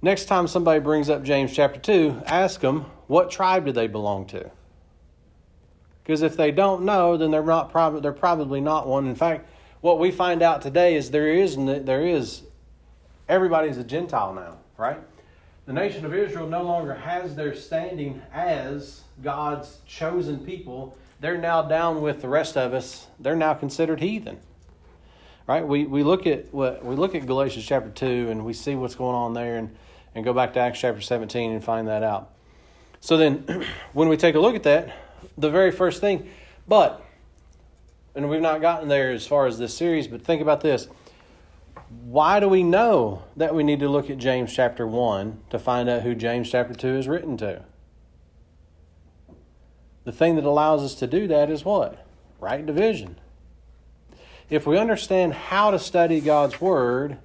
Next 0.00 0.24
time 0.24 0.48
somebody 0.48 0.80
brings 0.80 1.08
up 1.08 1.22
James 1.22 1.54
chapter 1.54 1.78
2, 1.78 2.22
ask 2.26 2.60
them, 2.60 2.86
what 3.06 3.30
tribe 3.30 3.66
do 3.66 3.72
they 3.72 3.86
belong 3.86 4.26
to? 4.26 4.50
Because 6.02 6.22
if 6.22 6.36
they 6.36 6.50
don't 6.50 6.84
know, 6.84 7.16
then 7.16 7.30
they're 7.30 7.42
not 7.42 7.70
prob- 7.70 8.02
they're 8.02 8.12
probably 8.12 8.60
not 8.60 8.86
one. 8.86 9.06
In 9.06 9.14
fact, 9.14 9.48
what 9.80 9.98
we 9.98 10.10
find 10.10 10.42
out 10.42 10.62
today 10.62 10.96
is 10.96 11.10
there 11.10 11.28
is 11.28 11.56
there 11.56 12.06
is 12.06 12.42
everybody's 13.28 13.78
a 13.78 13.84
Gentile 13.84 14.34
now, 14.34 14.58
right? 14.76 14.98
The 15.66 15.72
nation 15.72 16.04
of 16.04 16.12
Israel 16.12 16.48
no 16.48 16.62
longer 16.62 16.94
has 16.94 17.36
their 17.36 17.54
standing 17.54 18.20
as 18.32 19.02
God's 19.22 19.78
chosen 19.86 20.44
people. 20.44 20.96
They're 21.20 21.38
now 21.38 21.62
down 21.62 22.02
with 22.02 22.20
the 22.20 22.28
rest 22.28 22.56
of 22.56 22.74
us. 22.74 23.06
They're 23.20 23.36
now 23.36 23.54
considered 23.54 24.00
heathen 24.00 24.40
right? 25.46 25.66
We 25.66 25.84
we 25.84 26.02
look 26.02 26.26
at 26.26 26.52
what 26.52 26.84
we 26.84 26.94
look 26.96 27.14
at 27.14 27.26
Galatians 27.26 27.66
chapter 27.66 27.90
two, 27.90 28.30
and 28.30 28.44
we 28.44 28.52
see 28.52 28.74
what's 28.74 28.94
going 28.94 29.14
on 29.14 29.34
there, 29.34 29.56
and 29.56 29.74
and 30.14 30.24
go 30.24 30.32
back 30.32 30.54
to 30.54 30.60
Acts 30.60 30.80
chapter 30.80 31.00
seventeen 31.00 31.52
and 31.52 31.62
find 31.62 31.88
that 31.88 32.02
out. 32.02 32.30
So 33.00 33.16
then, 33.16 33.66
when 33.92 34.08
we 34.08 34.16
take 34.16 34.34
a 34.34 34.40
look 34.40 34.54
at 34.54 34.62
that, 34.64 34.94
the 35.36 35.50
very 35.50 35.70
first 35.70 36.00
thing, 36.00 36.28
but, 36.66 37.04
and 38.14 38.28
we've 38.28 38.40
not 38.40 38.60
gotten 38.60 38.88
there 38.88 39.10
as 39.10 39.26
far 39.26 39.46
as 39.46 39.58
this 39.58 39.76
series, 39.76 40.06
but 40.06 40.22
think 40.22 40.42
about 40.42 40.60
this. 40.60 40.88
Why 42.04 42.40
do 42.40 42.48
we 42.48 42.62
know 42.62 43.22
that 43.36 43.54
we 43.54 43.62
need 43.62 43.80
to 43.80 43.88
look 43.88 44.10
at 44.10 44.18
James 44.18 44.52
chapter 44.52 44.86
1 44.86 45.40
to 45.50 45.58
find 45.58 45.88
out 45.88 46.02
who 46.02 46.14
James 46.14 46.50
chapter 46.50 46.74
2 46.74 46.88
is 46.96 47.08
written 47.08 47.36
to? 47.38 47.62
The 50.04 50.12
thing 50.12 50.36
that 50.36 50.44
allows 50.44 50.82
us 50.82 50.94
to 50.96 51.06
do 51.06 51.28
that 51.28 51.50
is 51.50 51.64
what? 51.64 52.04
Right 52.40 52.64
division 52.64 53.16
if 54.52 54.66
we 54.66 54.76
understand 54.76 55.32
how 55.32 55.70
to 55.70 55.78
study 55.78 56.20
God's 56.20 56.60
Word, 56.60 57.16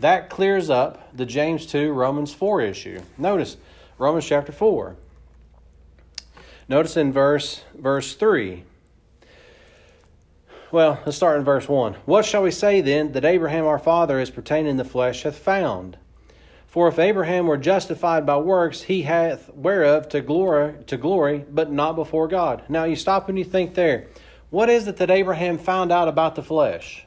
that 0.00 0.28
clears 0.28 0.68
up 0.68 1.16
the 1.16 1.24
James 1.24 1.64
2, 1.64 1.90
Romans 1.90 2.34
4 2.34 2.60
issue. 2.60 3.00
Notice 3.16 3.56
Romans 3.96 4.26
chapter 4.26 4.52
4. 4.52 4.94
Notice 6.68 6.96
in 6.96 7.12
verse 7.12 7.62
verse 7.74 8.14
3. 8.14 8.64
Well, 10.72 11.00
let's 11.06 11.16
start 11.16 11.38
in 11.38 11.44
verse 11.44 11.68
1. 11.68 11.94
What 12.06 12.24
shall 12.24 12.42
we 12.42 12.50
say 12.50 12.80
then 12.80 13.12
that 13.12 13.24
Abraham 13.24 13.66
our 13.66 13.78
father 13.78 14.18
as 14.18 14.30
pertaining 14.30 14.72
in 14.72 14.76
the 14.76 14.84
flesh 14.84 15.22
hath 15.22 15.38
found? 15.38 15.96
For 16.66 16.88
if 16.88 16.98
Abraham 16.98 17.46
were 17.46 17.56
justified 17.56 18.26
by 18.26 18.36
works, 18.36 18.82
he 18.82 19.02
hath 19.02 19.48
whereof 19.54 20.08
to 20.10 20.20
glory 20.20 20.74
to 20.88 20.96
glory, 20.96 21.44
but 21.48 21.70
not 21.70 21.96
before 21.96 22.28
God. 22.28 22.64
Now 22.68 22.84
you 22.84 22.96
stop 22.96 23.28
and 23.28 23.38
you 23.38 23.44
think 23.44 23.74
there. 23.74 24.08
What 24.50 24.68
is 24.68 24.86
it 24.86 24.96
that 24.98 25.10
Abraham 25.10 25.58
found 25.58 25.92
out 25.92 26.08
about 26.08 26.34
the 26.34 26.42
flesh? 26.42 27.06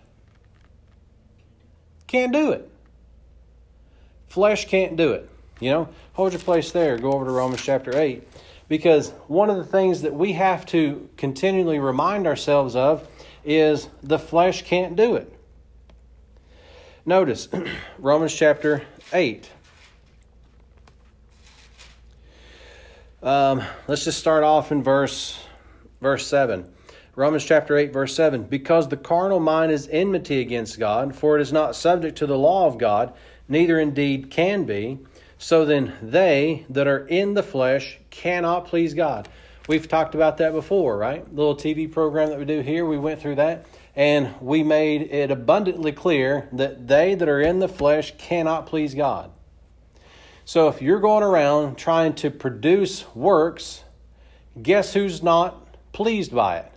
Can't 2.08 2.34
do 2.34 2.52
it. 2.52 2.68
Flesh 4.28 4.68
can't 4.68 4.96
do 4.96 5.12
it. 5.12 5.30
You 5.60 5.72
know, 5.72 5.90
hold 6.14 6.32
your 6.32 6.42
place 6.42 6.72
there. 6.72 6.98
Go 6.98 7.12
over 7.12 7.26
to 7.26 7.32
Romans 7.32 7.62
chapter 7.62 7.96
8. 7.96 8.28
Because 8.70 9.10
one 9.28 9.50
of 9.50 9.58
the 9.58 9.66
things 9.66 10.04
that 10.04 10.14
we 10.14 10.34
have 10.34 10.66
to 10.68 11.10
continually 11.18 11.80
remind 11.80 12.28
ourselves 12.28 12.76
of 12.78 13.06
is 13.44 13.90
the 14.02 14.20
flesh 14.20 14.62
can't 14.62 14.96
do 14.96 15.16
it. 15.16 15.34
Notice 17.06 17.50
Romans 17.98 18.34
chapter 18.34 18.84
8. 19.12 19.50
Um, 23.22 23.62
let's 23.88 24.06
just 24.06 24.20
start 24.20 24.44
off 24.44 24.72
in 24.72 24.82
verse 24.82 25.38
verse 26.00 26.26
7. 26.28 26.72
Romans 27.16 27.44
chapter 27.44 27.76
8, 27.76 27.92
verse 27.92 28.16
7 28.16 28.44
Because 28.44 28.88
the 28.88 28.96
carnal 28.96 29.40
mind 29.40 29.72
is 29.72 29.90
enmity 29.92 30.40
against 30.40 30.80
God, 30.80 31.16
for 31.16 31.38
it 31.38 31.42
is 31.42 31.52
not 31.52 31.76
subject 31.76 32.18
to 32.20 32.28
the 32.28 32.38
law 32.38 32.68
of 32.68 32.78
God, 32.78 33.14
neither 33.50 33.80
indeed 33.80 34.30
can 34.30 34.64
be. 34.64 35.00
So 35.42 35.64
then 35.64 35.94
they 36.02 36.66
that 36.70 36.86
are 36.86 37.08
in 37.08 37.34
the 37.34 37.42
flesh 37.42 37.98
cannot 38.10 38.68
please 38.68 38.94
God. 38.94 39.30
We've 39.70 39.88
talked 39.88 40.14
about 40.14 40.38
that 40.38 40.52
before, 40.52 40.98
right? 40.98 41.26
The 41.26 41.36
little 41.36 41.56
TV 41.56 41.90
program 41.90 42.30
that 42.30 42.38
we 42.38 42.46
do 42.46 42.60
here, 42.60 42.86
we 42.86 42.98
went 42.98 43.22
through 43.22 43.36
that, 43.36 43.66
and 43.96 44.36
we 44.42 44.64
made 44.64 45.04
it 45.04 45.32
abundantly 45.32 45.94
clear 45.94 46.50
that 46.52 46.88
they 46.88 47.16
that 47.16 47.30
are 47.30 47.40
in 47.40 47.60
the 47.60 47.70
flesh 47.70 48.14
cannot 48.18 48.66
please 48.66 48.94
God. 48.94 49.32
So 50.44 50.68
if 50.68 50.82
you're 50.82 51.00
going 51.00 51.24
around 51.24 51.78
trying 51.78 52.16
to 52.16 52.32
produce 52.32 53.06
works, 53.16 53.84
guess 54.62 54.94
who's 54.94 55.24
not 55.24 55.74
pleased 55.94 56.36
by 56.36 56.58
it? 56.58 56.72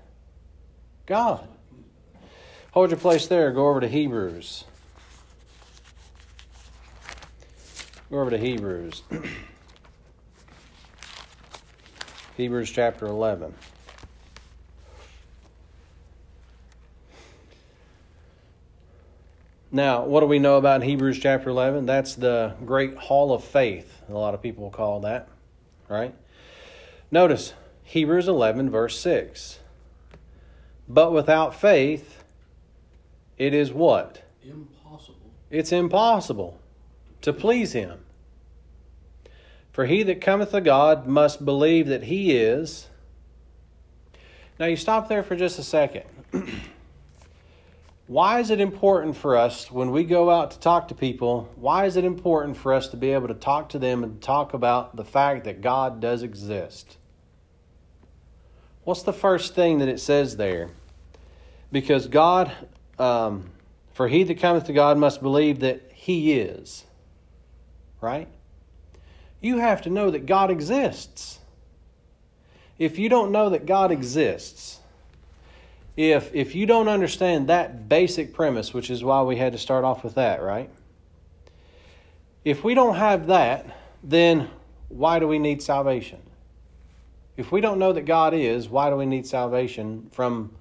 God. 1.06 1.48
Hold 2.72 2.90
your 2.90 3.00
place 3.00 3.26
there. 3.26 3.50
Go 3.50 3.68
over 3.68 3.80
to 3.80 3.88
Hebrews. 3.88 4.64
Go 8.12 8.20
over 8.20 8.30
to 8.30 8.36
Hebrews. 8.36 9.02
Hebrews 12.36 12.70
chapter 12.70 13.06
11. 13.06 13.54
Now, 19.70 20.04
what 20.04 20.20
do 20.20 20.26
we 20.26 20.38
know 20.38 20.58
about 20.58 20.82
Hebrews 20.82 21.20
chapter 21.20 21.48
11? 21.48 21.86
That's 21.86 22.14
the 22.14 22.54
great 22.66 22.98
hall 22.98 23.32
of 23.32 23.44
faith, 23.44 24.02
a 24.10 24.12
lot 24.12 24.34
of 24.34 24.42
people 24.42 24.68
call 24.68 25.00
that, 25.00 25.30
right? 25.88 26.14
Notice 27.10 27.54
Hebrews 27.82 28.28
11, 28.28 28.68
verse 28.68 29.00
6. 29.00 29.58
But 30.86 31.14
without 31.14 31.54
faith, 31.54 32.22
it 33.38 33.54
is 33.54 33.72
what? 33.72 34.22
Impossible. 34.44 35.30
It's 35.50 35.72
impossible 35.72 36.58
to 37.22 37.32
please 37.32 37.72
him. 37.72 37.98
For 39.72 39.86
he 39.86 40.02
that 40.02 40.20
cometh 40.20 40.50
to 40.50 40.60
God 40.60 41.06
must 41.06 41.44
believe 41.44 41.88
that 41.88 42.04
he 42.04 42.36
is. 42.36 42.88
Now 44.58 44.66
you 44.66 44.76
stop 44.76 45.08
there 45.08 45.22
for 45.22 45.34
just 45.34 45.58
a 45.58 45.62
second. 45.62 46.04
why 48.06 48.40
is 48.40 48.50
it 48.50 48.60
important 48.60 49.16
for 49.16 49.36
us 49.36 49.70
when 49.70 49.90
we 49.90 50.04
go 50.04 50.30
out 50.30 50.50
to 50.50 50.58
talk 50.60 50.88
to 50.88 50.94
people? 50.94 51.50
Why 51.56 51.86
is 51.86 51.96
it 51.96 52.04
important 52.04 52.58
for 52.58 52.74
us 52.74 52.88
to 52.88 52.96
be 52.96 53.12
able 53.12 53.28
to 53.28 53.34
talk 53.34 53.70
to 53.70 53.78
them 53.78 54.04
and 54.04 54.20
talk 54.20 54.52
about 54.52 54.96
the 54.96 55.04
fact 55.04 55.44
that 55.44 55.62
God 55.62 56.00
does 56.00 56.22
exist? 56.22 56.98
What's 58.84 59.02
the 59.02 59.12
first 59.12 59.54
thing 59.54 59.78
that 59.78 59.88
it 59.88 60.00
says 60.00 60.36
there? 60.36 60.70
Because 61.70 62.08
God, 62.08 62.52
um, 62.98 63.50
for 63.94 64.08
he 64.08 64.24
that 64.24 64.38
cometh 64.38 64.64
to 64.64 64.74
God 64.74 64.98
must 64.98 65.22
believe 65.22 65.60
that 65.60 65.92
he 65.94 66.34
is. 66.34 66.84
Right? 68.02 68.28
You 69.40 69.58
have 69.58 69.80
to 69.82 69.90
know 69.90 70.10
that 70.10 70.26
God 70.26 70.50
exists. 70.50 71.38
If 72.78 72.98
you 72.98 73.08
don't 73.08 73.32
know 73.32 73.48
that 73.50 73.64
God 73.64 73.90
exists, 73.90 74.80
if 75.96 76.34
if 76.34 76.54
you 76.54 76.66
don't 76.66 76.88
understand 76.88 77.48
that 77.48 77.88
basic 77.88 78.34
premise, 78.34 78.74
which 78.74 78.90
is 78.90 79.04
why 79.04 79.22
we 79.22 79.36
had 79.36 79.52
to 79.52 79.58
start 79.58 79.84
off 79.84 80.04
with 80.04 80.16
that, 80.16 80.42
right? 80.42 80.68
If 82.44 82.64
we 82.64 82.74
don't 82.74 82.96
have 82.96 83.28
that, 83.28 83.66
then 84.02 84.50
why 84.88 85.18
do 85.18 85.28
we 85.28 85.38
need 85.38 85.62
salvation? 85.62 86.18
If 87.36 87.52
we 87.52 87.60
don't 87.60 87.78
know 87.78 87.92
that 87.92 88.04
God 88.04 88.34
is, 88.34 88.68
why 88.68 88.90
do 88.90 88.96
we 88.96 89.06
need 89.06 89.26
salvation 89.26 90.08
from 90.12 90.52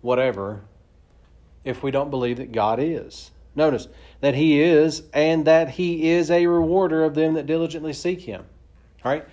whatever 0.00 0.62
if 1.64 1.82
we 1.82 1.90
don't 1.90 2.10
believe 2.10 2.38
that 2.38 2.52
God 2.52 2.78
is? 2.80 3.30
Notice 3.54 3.88
that 4.20 4.34
He 4.34 4.60
is 4.60 5.02
and 5.12 5.44
that 5.46 5.70
He 5.70 6.10
is 6.10 6.30
a 6.30 6.46
rewarder 6.46 7.04
of 7.04 7.14
them 7.14 7.34
that 7.34 7.46
diligently 7.46 7.92
seek 7.92 8.22
Him. 8.22 8.44
All 9.04 9.12
right? 9.12 9.24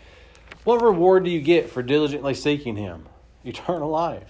What 0.63 0.82
reward 0.82 1.26
do 1.26 1.32
you 1.32 1.41
get 1.41 1.69
for 1.69 1.82
diligently 1.82 2.34
seeking 2.34 2.76
Him? 2.76 3.06
Eternal 3.43 3.89
life. 3.89 4.30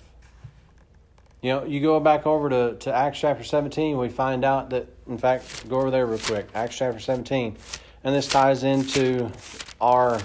You 1.44 1.50
know, 1.50 1.66
you 1.66 1.82
go 1.82 2.00
back 2.00 2.26
over 2.26 2.50
to, 2.50 2.76
to 2.80 2.94
Acts 2.94 3.20
chapter 3.20 3.44
17, 3.44 3.98
we 3.98 4.08
find 4.08 4.46
out 4.46 4.70
that, 4.70 4.88
in 5.08 5.18
fact, 5.18 5.68
go 5.68 5.76
over 5.76 5.92
there 5.92 6.06
real 6.06 6.18
quick. 6.18 6.48
Acts 6.56 6.78
chapter 6.78 7.00
17. 7.00 7.58
And 8.06 8.16
this 8.16 8.30
ties 8.30 8.64
into 8.64 9.30
our 9.82 10.22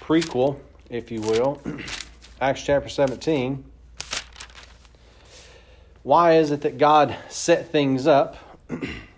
prequel, 0.00 0.58
if 0.88 1.10
you 1.10 1.20
will. 1.20 1.60
Acts 2.40 2.62
chapter 2.62 2.88
17. 2.88 3.64
Why 6.04 6.36
is 6.36 6.52
it 6.52 6.60
that 6.60 6.78
God 6.78 7.16
set 7.28 7.70
things 7.70 8.06
up? 8.06 8.36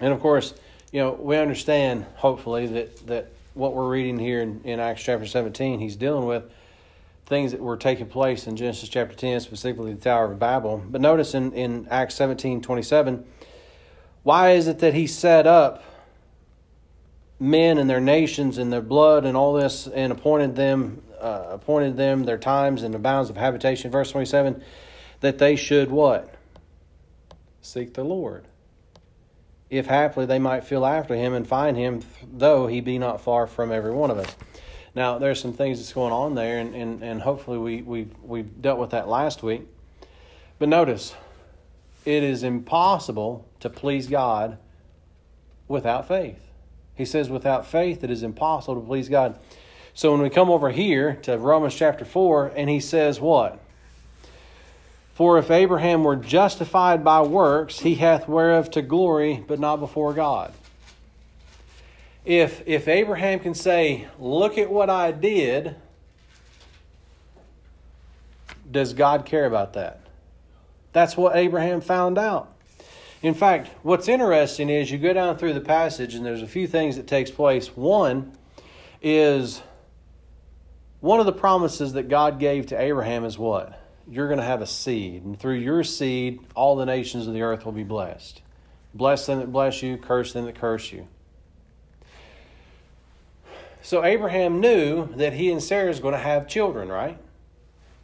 and 0.00 0.12
of 0.12 0.20
course, 0.20 0.54
you 0.92 1.00
know, 1.00 1.12
we 1.12 1.36
understand, 1.36 2.04
hopefully, 2.16 2.66
that, 2.66 3.06
that 3.06 3.32
what 3.54 3.74
we're 3.74 3.88
reading 3.88 4.18
here 4.18 4.40
in, 4.40 4.60
in 4.64 4.80
Acts 4.80 5.02
chapter 5.02 5.26
17, 5.26 5.78
he's 5.78 5.96
dealing 5.96 6.26
with 6.26 6.44
things 7.26 7.52
that 7.52 7.60
were 7.60 7.76
taking 7.76 8.06
place 8.06 8.46
in 8.46 8.56
Genesis 8.56 8.88
chapter 8.88 9.14
10, 9.14 9.40
specifically 9.40 9.94
the 9.94 10.00
Tower 10.00 10.32
of 10.32 10.38
Babel. 10.38 10.82
But 10.88 11.00
notice 11.00 11.34
in, 11.34 11.52
in 11.52 11.86
Acts 11.90 12.16
17 12.16 12.60
27, 12.60 13.24
why 14.22 14.52
is 14.52 14.66
it 14.66 14.80
that 14.80 14.94
he 14.94 15.06
set 15.06 15.46
up 15.46 15.84
men 17.38 17.78
and 17.78 17.88
their 17.88 18.00
nations 18.00 18.58
and 18.58 18.72
their 18.72 18.82
blood 18.82 19.24
and 19.24 19.36
all 19.36 19.54
this 19.54 19.86
and 19.86 20.12
appointed 20.12 20.56
them 20.56 21.02
uh, 21.20 21.46
appointed 21.50 21.96
them 21.96 22.24
their 22.24 22.38
times 22.38 22.82
and 22.82 22.92
the 22.92 22.98
bounds 22.98 23.30
of 23.30 23.36
habitation? 23.36 23.90
Verse 23.90 24.10
27 24.10 24.62
that 25.20 25.38
they 25.38 25.54
should 25.54 25.90
what? 25.90 26.34
Seek 27.62 27.94
the 27.94 28.04
lord 28.04 28.46
if 29.70 29.86
haply 29.86 30.26
they 30.26 30.38
might 30.38 30.64
feel 30.64 30.84
after 30.84 31.14
him 31.14 31.32
and 31.32 31.46
find 31.46 31.76
him 31.76 32.02
though 32.30 32.66
he 32.66 32.80
be 32.80 32.98
not 32.98 33.20
far 33.20 33.46
from 33.46 33.72
every 33.72 33.92
one 33.92 34.10
of 34.10 34.18
us 34.18 34.34
now, 34.94 35.18
there's 35.18 35.40
some 35.40 35.52
things 35.52 35.78
that's 35.78 35.92
going 35.92 36.12
on 36.12 36.34
there, 36.34 36.58
and, 36.58 36.74
and, 36.74 37.02
and 37.02 37.22
hopefully 37.22 37.58
we, 37.58 37.82
we, 37.82 38.08
we 38.22 38.42
dealt 38.42 38.78
with 38.78 38.90
that 38.90 39.08
last 39.08 39.42
week. 39.42 39.62
But 40.58 40.68
notice, 40.68 41.14
it 42.04 42.22
is 42.22 42.42
impossible 42.42 43.48
to 43.60 43.70
please 43.70 44.08
God 44.08 44.58
without 45.68 46.08
faith. 46.08 46.44
He 46.96 47.04
says, 47.04 47.30
without 47.30 47.66
faith, 47.66 48.02
it 48.02 48.10
is 48.10 48.22
impossible 48.22 48.80
to 48.80 48.86
please 48.86 49.08
God. 49.08 49.38
So 49.94 50.12
when 50.12 50.22
we 50.22 50.28
come 50.28 50.50
over 50.50 50.70
here 50.70 51.14
to 51.22 51.38
Romans 51.38 51.74
chapter 51.74 52.04
4, 52.04 52.52
and 52.56 52.68
he 52.68 52.80
says, 52.80 53.20
what? 53.20 53.60
For 55.20 55.36
if 55.36 55.50
Abraham 55.50 56.02
were 56.02 56.16
justified 56.16 57.04
by 57.04 57.20
works, 57.20 57.80
he 57.80 57.96
hath 57.96 58.26
whereof 58.26 58.70
to 58.70 58.80
glory, 58.80 59.44
but 59.46 59.60
not 59.60 59.76
before 59.76 60.14
God 60.14 60.54
if 62.24 62.62
if 62.66 62.86
Abraham 62.86 63.40
can 63.40 63.54
say, 63.54 64.06
"Look 64.18 64.58
at 64.58 64.70
what 64.70 64.90
I 64.90 65.10
did," 65.10 65.74
does 68.70 68.92
God 68.92 69.24
care 69.24 69.46
about 69.46 69.72
that? 69.72 70.00
That's 70.92 71.16
what 71.16 71.36
Abraham 71.36 71.80
found 71.80 72.18
out. 72.18 72.52
In 73.22 73.34
fact, 73.34 73.70
what's 73.82 74.08
interesting 74.08 74.70
is 74.70 74.90
you 74.90 74.98
go 74.98 75.12
down 75.12 75.36
through 75.36 75.54
the 75.54 75.60
passage 75.60 76.14
and 76.14 76.24
there's 76.24 76.42
a 76.42 76.46
few 76.46 76.66
things 76.66 76.96
that 76.96 77.06
takes 77.06 77.30
place. 77.30 77.76
One 77.76 78.32
is 79.02 79.62
one 81.00 81.20
of 81.20 81.26
the 81.26 81.32
promises 81.32 81.94
that 81.94 82.08
God 82.08 82.38
gave 82.38 82.66
to 82.66 82.80
Abraham 82.80 83.24
is 83.24 83.38
what? 83.38 83.79
You're 84.10 84.26
going 84.26 84.40
to 84.40 84.44
have 84.44 84.60
a 84.60 84.66
seed, 84.66 85.24
and 85.24 85.38
through 85.38 85.58
your 85.58 85.84
seed, 85.84 86.40
all 86.56 86.74
the 86.74 86.84
nations 86.84 87.28
of 87.28 87.32
the 87.32 87.42
earth 87.42 87.64
will 87.64 87.72
be 87.72 87.84
blessed. 87.84 88.42
Bless 88.92 89.26
them 89.26 89.38
that 89.38 89.52
bless 89.52 89.82
you, 89.82 89.96
curse 89.96 90.32
them 90.32 90.46
that 90.46 90.56
curse 90.56 90.90
you. 90.90 91.06
So 93.82 94.04
Abraham 94.04 94.60
knew 94.60 95.14
that 95.14 95.32
he 95.32 95.50
and 95.50 95.62
Sarah 95.62 95.90
is 95.90 96.00
going 96.00 96.14
to 96.14 96.18
have 96.18 96.48
children, 96.48 96.88
right? 96.88 97.18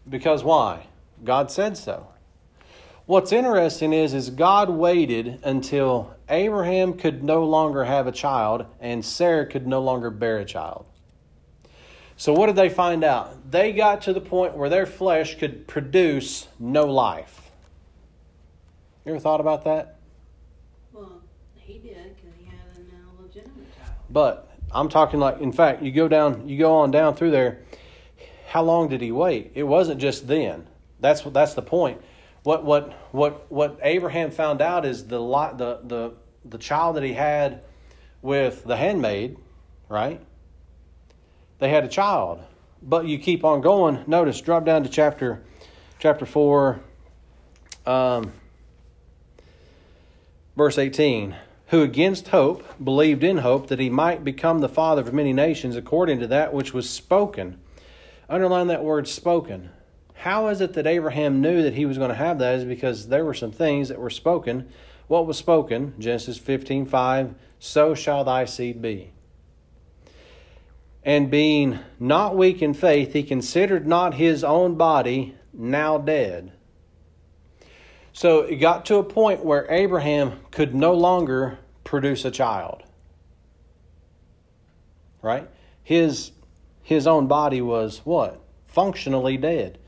Because 0.09 0.45
why? 0.45 0.87
God 1.25 1.51
said 1.51 1.77
so. 1.77 2.07
What's 3.07 3.33
interesting 3.33 3.93
is 3.93 4.15
is 4.15 4.31
God 4.31 4.71
waited 4.71 5.41
until 5.45 6.15
Abraham 6.29 6.95
could 6.95 7.23
no 7.23 7.45
longer 7.45 7.85
have 7.85 8.07
a 8.07 8.13
child 8.13 8.67
and 8.81 9.05
Sarah 9.05 9.47
could 9.47 9.67
no 9.67 9.81
longer 9.81 10.11
bear 10.11 10.39
a 10.39 10.45
child. 10.45 10.87
So 12.17 12.33
what 12.33 12.47
did 12.47 12.57
they 12.57 12.71
find 12.71 13.05
out? 13.05 13.51
They 13.51 13.73
got 13.73 14.03
to 14.03 14.13
the 14.13 14.21
point 14.21 14.57
where 14.57 14.71
their 14.71 14.87
flesh 14.87 15.39
could 15.39 15.67
produce 15.67 16.49
no 16.59 16.87
life. 16.87 17.51
You 19.05 19.13
ever 19.13 19.21
thought 19.21 19.41
about 19.41 19.65
that? 19.65 19.99
Well, 20.93 21.23
he 21.55 21.75
did 21.79 22.17
because 22.17 22.33
he 22.39 22.47
had 22.47 22.57
a 22.75 23.23
illegitimate 23.23 23.77
child. 23.77 23.93
But 24.11 24.51
I'm 24.73 24.89
talking 24.89 25.21
like, 25.21 25.41
in 25.41 25.53
fact, 25.53 25.83
you 25.83 25.93
go 25.93 26.09
down, 26.09 26.49
you 26.49 26.59
go 26.59 26.77
on 26.77 26.91
down 26.91 27.15
through 27.15 27.33
there. 27.33 27.61
How 28.49 28.63
long 28.63 28.89
did 28.89 29.03
he 29.03 29.13
wait? 29.13 29.53
It 29.55 29.65
wasn't 29.65 30.01
just 30.01 30.27
then. 30.27 30.67
That's 31.01 31.21
that's 31.23 31.53
the 31.55 31.63
point. 31.63 32.01
What 32.43 32.65
what 32.65 32.93
what 33.13 33.51
what 33.53 33.79
Abraham 33.83 34.31
found 34.31 34.63
out 34.63 34.87
is 34.87 35.07
the 35.07 35.19
the 35.19 35.81
the 35.85 36.15
the 36.45 36.59
child 36.59 36.97
that 36.97 37.03
he 37.03 37.13
had 37.13 37.63
with 38.23 38.65
the 38.65 38.77
handmaid, 38.77 39.37
right? 39.89 40.21
They 41.59 41.69
had 41.69 41.85
a 41.85 41.89
child, 41.89 42.41
but 42.83 43.07
you 43.07 43.19
keep 43.19 43.45
on 43.45 43.61
going. 43.61 44.05
Notice, 44.07 44.41
drop 44.41 44.65
down 44.65 44.83
to 44.83 44.89
chapter 44.89 45.43
chapter 45.99 46.27
four, 46.27 46.81
um, 47.87 48.33
verse 50.57 50.79
eighteen 50.79 51.37
who 51.69 51.83
against 51.83 52.29
hope 52.29 52.65
believed 52.83 53.25
in 53.25 53.39
hope 53.39 53.69
that 53.69 53.81
he 53.81 53.91
might 53.91 54.25
become 54.25 54.61
the 54.61 54.69
father 54.69 55.03
of 55.03 55.13
many 55.13 55.33
nations 55.33 55.77
according 55.77 56.21
to 56.21 56.27
that 56.29 56.55
which 56.55 56.73
was 56.73 56.89
spoken. 56.89 57.59
Underline 58.29 58.69
that 58.69 58.85
word 58.85 59.09
spoken. 59.09 59.71
How 60.15 60.49
is 60.49 60.61
it 60.61 60.75
that 60.75 60.87
Abraham 60.87 61.41
knew 61.41 61.63
that 61.63 61.75
he 61.75 61.85
was 61.85 61.99
going 61.99 62.11
to 62.11 62.17
have 62.17 62.39
that? 62.39 62.57
Is 62.57 62.65
because 62.65 63.09
there 63.09 63.25
were 63.25 63.35
some 63.35 63.53
things 63.53 63.89
that 63.89 64.01
were 64.01 64.11
spoken. 64.11 64.69
What 65.09 65.27
was 65.27 65.39
spoken? 65.39 65.95
Genesis 65.99 66.39
15 66.39 66.87
5, 66.87 67.35
so 67.59 67.95
shall 67.95 68.25
thy 68.25 68.45
seed 68.45 68.81
be. 68.81 69.13
And 71.07 71.31
being 71.31 71.79
not 71.99 72.37
weak 72.37 72.61
in 72.61 72.75
faith, 72.75 73.15
he 73.15 73.23
considered 73.23 73.87
not 73.87 74.13
his 74.15 74.45
own 74.45 74.75
body 74.75 75.37
now 75.55 75.97
dead 75.97 76.53
so 78.17 78.41
it 78.41 78.57
got 78.57 78.87
to 78.87 78.97
a 78.97 79.05
point 79.05 79.45
where 79.45 79.71
Abraham 79.71 80.41
could 80.51 80.75
no 80.75 80.95
longer 80.95 81.59
produce 81.85 82.25
a 82.25 82.31
child. 82.31 82.83
Right? 85.21 85.51
His 85.83 86.33
his 86.83 87.07
own 87.07 87.27
body 87.27 87.61
was 87.61 88.01
what? 88.05 88.41
Functionally 88.69 89.37
dead. 89.37 89.79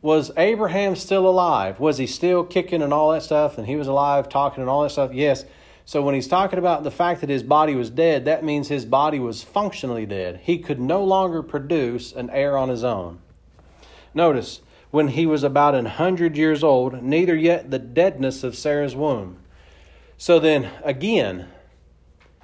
Was 0.00 0.30
Abraham 0.38 0.96
still 0.96 1.28
alive? 1.28 1.78
Was 1.78 1.98
he 1.98 2.06
still 2.06 2.44
kicking 2.44 2.80
and 2.80 2.94
all 2.94 3.12
that 3.12 3.22
stuff 3.22 3.58
and 3.58 3.66
he 3.66 3.76
was 3.76 3.88
alive 3.88 4.30
talking 4.30 4.62
and 4.62 4.70
all 4.70 4.82
that 4.84 4.90
stuff? 4.90 5.12
Yes. 5.12 5.44
So 5.86 6.02
when 6.02 6.16
he's 6.16 6.26
talking 6.26 6.58
about 6.58 6.82
the 6.82 6.90
fact 6.90 7.20
that 7.20 7.30
his 7.30 7.44
body 7.44 7.76
was 7.76 7.90
dead, 7.90 8.24
that 8.24 8.42
means 8.42 8.66
his 8.66 8.84
body 8.84 9.20
was 9.20 9.44
functionally 9.44 10.04
dead. 10.04 10.40
He 10.42 10.58
could 10.58 10.80
no 10.80 11.04
longer 11.04 11.44
produce 11.44 12.12
an 12.12 12.28
heir 12.30 12.58
on 12.58 12.68
his 12.68 12.82
own. 12.82 13.20
Notice, 14.12 14.60
when 14.90 15.06
he 15.06 15.26
was 15.26 15.44
about 15.44 15.76
an 15.76 15.86
hundred 15.86 16.36
years 16.36 16.64
old, 16.64 17.04
neither 17.04 17.36
yet 17.36 17.70
the 17.70 17.78
deadness 17.78 18.42
of 18.42 18.56
Sarah's 18.56 18.96
womb. 18.96 19.38
So 20.18 20.40
then 20.40 20.68
again, 20.82 21.46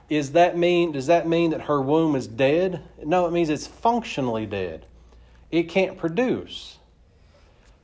is 0.09 0.33
that 0.33 0.57
mean 0.57 0.93
does 0.93 1.09
that 1.09 1.27
mean 1.27 1.51
that 1.51 1.63
her 1.63 1.83
womb 1.83 2.15
is 2.15 2.29
dead? 2.29 2.81
No, 3.03 3.27
it 3.27 3.33
means 3.33 3.49
it's 3.49 3.67
functionally 3.67 4.47
dead. 4.47 4.87
It 5.51 5.65
can't 5.65 5.99
produce. 5.99 6.79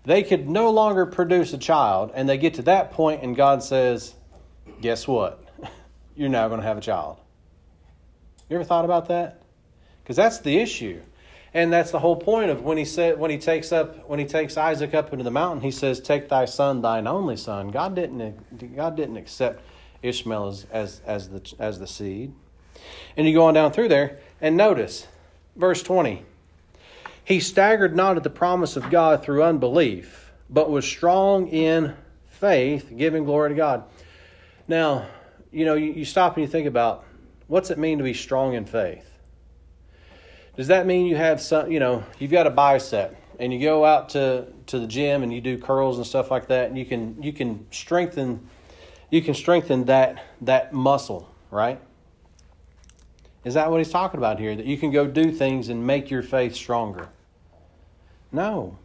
They 0.05 0.22
could 0.22 0.49
no 0.49 0.70
longer 0.70 1.05
produce 1.05 1.53
a 1.53 1.59
child, 1.59 2.12
and 2.14 2.28
they 2.28 2.39
get 2.39 2.55
to 2.55 2.62
that 2.62 2.93
point, 2.93 3.24
and 3.24 3.35
God 3.35 3.64
says, 3.64 4.14
Guess 4.80 5.09
what? 5.09 5.47
You're 6.19 6.29
now 6.29 6.49
going 6.49 6.61
to 6.61 6.66
have 6.66 6.77
a 6.77 6.81
child. 6.81 7.16
You 8.51 8.57
ever 8.57 8.64
thought 8.64 8.85
about 8.85 9.07
that? 9.07 9.41
Because 10.03 10.16
that's 10.16 10.39
the 10.39 10.59
issue. 10.59 11.01
And 11.55 11.73
that's 11.73 11.93
the 11.93 12.01
whole 12.01 12.16
point 12.16 12.51
of 12.51 12.62
when 12.62 12.77
he 12.77 12.85
said 12.85 13.21
when 13.21 13.31
he 13.31 13.39
takes 13.39 13.71
up 13.71 14.09
when 14.09 14.19
he 14.19 14.25
takes 14.25 14.57
Isaac 14.57 14.95
up 14.95 15.12
into 15.12 15.25
the 15.25 15.31
mountain, 15.31 15.62
he 15.62 15.71
says, 15.71 16.01
"Take 16.01 16.29
thy 16.29 16.45
son, 16.45 16.83
thine 16.83 17.07
only 17.07 17.37
son." 17.37 17.71
God 17.71 17.95
didn't 17.95 18.77
God 18.77 18.97
didn't 18.97 19.16
accept 19.16 19.62
Ishmael 20.03 20.49
as 20.49 20.66
as, 20.73 21.01
as 21.07 21.29
the 21.29 21.55
as 21.61 21.79
the 21.79 21.87
seed. 21.87 22.35
And 23.16 23.27
you 23.27 23.33
go 23.33 23.47
on 23.47 23.55
down 23.55 23.73
through 23.73 23.89
there. 23.89 24.19
And 24.41 24.57
notice, 24.57 25.07
verse 25.57 25.83
20. 25.83 26.25
He 27.25 27.41
staggered 27.41 27.95
not 27.95 28.16
at 28.16 28.25
the 28.25 28.31
promise 28.31 28.77
of 28.77 28.91
God 28.91 29.23
through 29.23 29.45
unbelief, 29.45 30.33
but 30.51 30.69
was 30.69 30.85
strong 30.85 31.49
in 31.49 31.95
faith, 32.27 32.91
giving 32.97 33.25
glory 33.25 33.51
to 33.51 33.55
God. 33.55 33.85
Now, 34.66 35.07
you 35.53 35.64
know, 35.64 35.74
you, 35.74 35.92
you 35.92 36.05
stop 36.05 36.36
and 36.36 36.42
you 36.42 36.49
think 36.49 36.66
about 36.66 37.05
what's 37.46 37.70
it 37.70 37.78
mean 37.78 37.99
to 37.99 38.05
be 38.05 38.14
strong 38.14 38.55
in 38.55 38.64
faith? 38.64 39.05
Does 40.57 40.68
that 40.68 40.86
mean 40.86 41.07
you 41.07 41.16
have 41.16 41.40
some, 41.40 41.70
you 41.70 41.78
know, 41.78 42.05
you've 42.18 42.30
got 42.30 42.46
a 42.46 42.51
bicep 42.51 43.16
and 43.38 43.53
you 43.53 43.61
go 43.61 43.84
out 43.84 44.11
to, 44.11 44.46
to 44.66 44.78
the 44.78 44.86
gym 44.86 45.22
and 45.22 45.32
you 45.32 45.40
do 45.40 45.57
curls 45.57 45.99
and 45.99 46.07
stuff 46.07 46.30
like 46.30 46.49
that 46.49 46.68
and 46.68 46.76
you 46.76 46.84
can 46.84 47.22
you 47.22 47.32
can 47.32 47.66
strengthen 47.70 48.49
you 49.11 49.22
can 49.22 49.34
strengthen 49.34 49.84
that 49.84 50.22
that 50.42 50.72
muscle, 50.72 51.32
right? 51.51 51.80
Is 53.44 53.55
that 53.55 53.70
what 53.70 53.78
he's 53.78 53.90
talking 53.90 54.18
about 54.18 54.38
here? 54.38 54.55
That 54.55 54.66
you 54.66 54.76
can 54.76 54.90
go 54.90 55.07
do 55.07 55.30
things 55.30 55.68
and 55.68 55.86
make 55.86 56.11
your 56.11 56.22
faith 56.22 56.55
stronger? 56.55 57.09
No. 58.32 58.76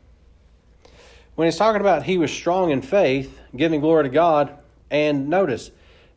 When 1.35 1.47
he's 1.47 1.57
talking 1.57 1.81
about 1.81 2.03
he 2.03 2.17
was 2.17 2.31
strong 2.31 2.69
in 2.69 2.81
faith, 2.81 3.39
giving 3.55 3.81
glory 3.81 4.03
to 4.03 4.09
God, 4.09 4.57
and 4.91 5.27
notice, 5.27 5.71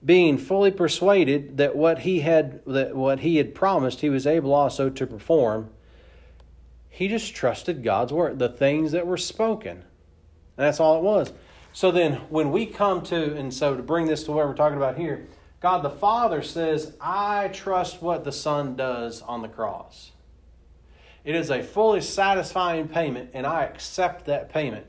being 0.05 0.38
fully 0.38 0.70
persuaded 0.70 1.57
that 1.57 1.74
what 1.74 2.01
he 2.01 2.20
had 2.20 2.64
that 2.66 2.94
what 2.94 3.20
he 3.20 3.36
had 3.36 3.55
promised 3.55 4.01
he 4.01 4.11
was 4.11 4.26
able 4.26 4.53
also 4.53 4.90
to 4.90 5.07
perform, 5.07 5.70
he 6.88 7.09
just 7.09 7.34
trusted 7.34 7.82
God's 7.82 8.12
word, 8.12 8.38
the 8.38 8.49
things 8.49 8.92
that 8.92 9.07
were 9.07 9.16
spoken. 9.16 9.78
And 9.78 10.64
that's 10.64 10.80
all 10.80 10.99
it 10.99 11.03
was. 11.03 11.32
So 11.72 11.90
then 11.90 12.14
when 12.30 12.53
we 12.53 12.66
come 12.66 13.03
to 13.05 13.36
and 13.36 13.53
so 13.53 13.76
to 13.76 13.82
bring 13.82 14.07
this 14.07 14.24
to 14.24 14.32
what 14.32 14.47
we're 14.47 14.55
talking 14.55 14.78
about 14.78 14.97
here, 14.97 15.26
God 15.61 15.82
the 15.82 15.90
Father 15.90 16.42
says, 16.42 16.94
I 17.01 17.49
trust 17.49 18.01
what 18.01 18.24
the 18.24 18.32
Son 18.32 18.76
does 18.76 19.22
on 19.22 19.42
the 19.42 19.49
cross. 19.49 20.12
It 21.24 21.34
is 21.34 21.51
a 21.51 21.62
fully 21.62 22.03
satisfying 22.03 22.86
payment, 22.86 23.30
and 23.34 23.44
I 23.47 23.64
accept 23.64 24.26
that 24.26 24.49
payment. 24.49 24.86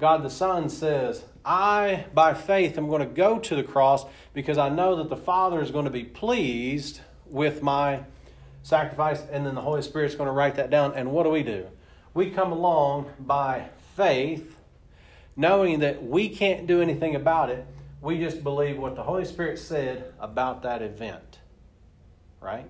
God 0.00 0.22
the 0.22 0.30
Son 0.30 0.70
says, 0.70 1.24
I, 1.44 2.06
by 2.14 2.34
faith, 2.34 2.78
am 2.78 2.88
going 2.88 3.00
to 3.00 3.14
go 3.14 3.38
to 3.38 3.54
the 3.54 3.62
cross 3.62 4.04
because 4.32 4.56
I 4.56 4.70
know 4.70 4.96
that 4.96 5.10
the 5.10 5.16
Father 5.16 5.60
is 5.60 5.70
going 5.70 5.84
to 5.84 5.90
be 5.90 6.04
pleased 6.04 7.00
with 7.26 7.62
my 7.62 8.00
sacrifice, 8.62 9.22
and 9.30 9.46
then 9.46 9.54
the 9.54 9.60
Holy 9.60 9.82
Spirit's 9.82 10.14
going 10.14 10.26
to 10.26 10.32
write 10.32 10.56
that 10.56 10.70
down. 10.70 10.94
And 10.94 11.12
what 11.12 11.24
do 11.24 11.30
we 11.30 11.42
do? 11.42 11.66
We 12.14 12.30
come 12.30 12.50
along 12.52 13.10
by 13.20 13.68
faith, 13.96 14.56
knowing 15.36 15.80
that 15.80 16.02
we 16.02 16.28
can't 16.28 16.66
do 16.66 16.80
anything 16.80 17.14
about 17.14 17.50
it. 17.50 17.64
We 18.00 18.18
just 18.18 18.42
believe 18.42 18.78
what 18.78 18.96
the 18.96 19.02
Holy 19.02 19.24
Spirit 19.24 19.58
said 19.58 20.12
about 20.18 20.62
that 20.62 20.82
event. 20.82 21.38
Right? 22.40 22.68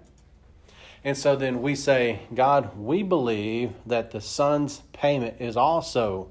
And 1.05 1.17
so 1.17 1.37
then 1.37 1.63
we 1.63 1.77
say, 1.77 2.21
God, 2.35 2.77
we 2.77 3.03
believe 3.03 3.73
that 3.87 4.11
the 4.11 4.21
Son's 4.21 4.83
payment 4.93 5.41
is 5.41 5.57
also 5.57 6.31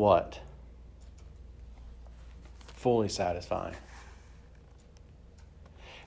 what? 0.00 0.40
Fully 2.74 3.10
satisfying. 3.10 3.76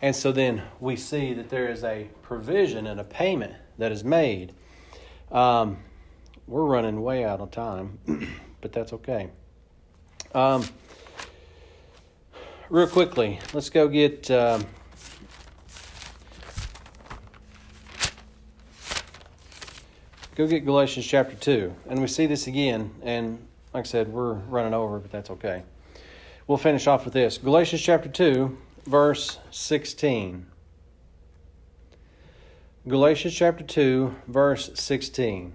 And 0.02 0.16
so 0.16 0.32
then 0.32 0.64
we 0.80 0.96
see 0.96 1.34
that 1.36 1.50
there 1.50 1.70
is 1.70 1.84
a 1.84 2.10
provision 2.24 2.88
and 2.88 3.00
a 3.00 3.04
payment 3.04 3.54
that 3.78 3.92
is 3.92 4.04
made. 4.04 4.54
Um, 5.32 5.78
we're 6.48 6.66
running 6.66 7.04
way 7.04 7.24
out 7.24 7.40
of 7.40 7.52
time, 7.52 8.00
but 8.62 8.74
that's 8.74 8.94
okay. 8.94 9.30
Um, 10.34 10.68
real 12.70 12.88
quickly, 12.88 13.40
let's 13.54 13.70
go 13.70 13.88
get. 13.88 14.30
Um, 14.32 14.66
go 20.36 20.48
get 20.48 20.66
Galatians 20.66 21.06
chapter 21.06 21.36
2. 21.36 21.74
And 21.88 22.02
we 22.02 22.08
see 22.08 22.26
this 22.26 22.48
again. 22.48 22.90
And 23.04 23.48
like 23.74 23.86
I 23.86 23.88
said, 23.88 24.10
we're 24.10 24.34
running 24.34 24.74
over, 24.74 25.00
but 25.00 25.12
that's 25.12 25.30
okay. 25.32 25.64
We'll 26.48 26.58
finish 26.58 26.88
off 26.88 27.06
with 27.06 27.14
this 27.14 27.38
Galatians 27.38 27.82
chapter 27.82 28.10
2, 28.10 28.58
verse 28.86 29.40
16. 29.52 30.46
Galatians 32.88 33.34
chapter 33.34 33.64
2, 33.64 34.14
verse 34.28 34.70
16. 34.76 35.54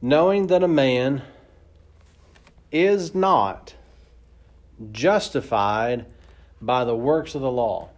Knowing 0.00 0.46
that 0.46 0.62
a 0.62 0.68
man 0.68 1.22
is 2.70 3.14
not 3.14 3.74
justified 4.92 6.06
by 6.60 6.84
the 6.84 6.94
works 6.94 7.34
of 7.34 7.40
the 7.40 7.50
law. 7.50 7.88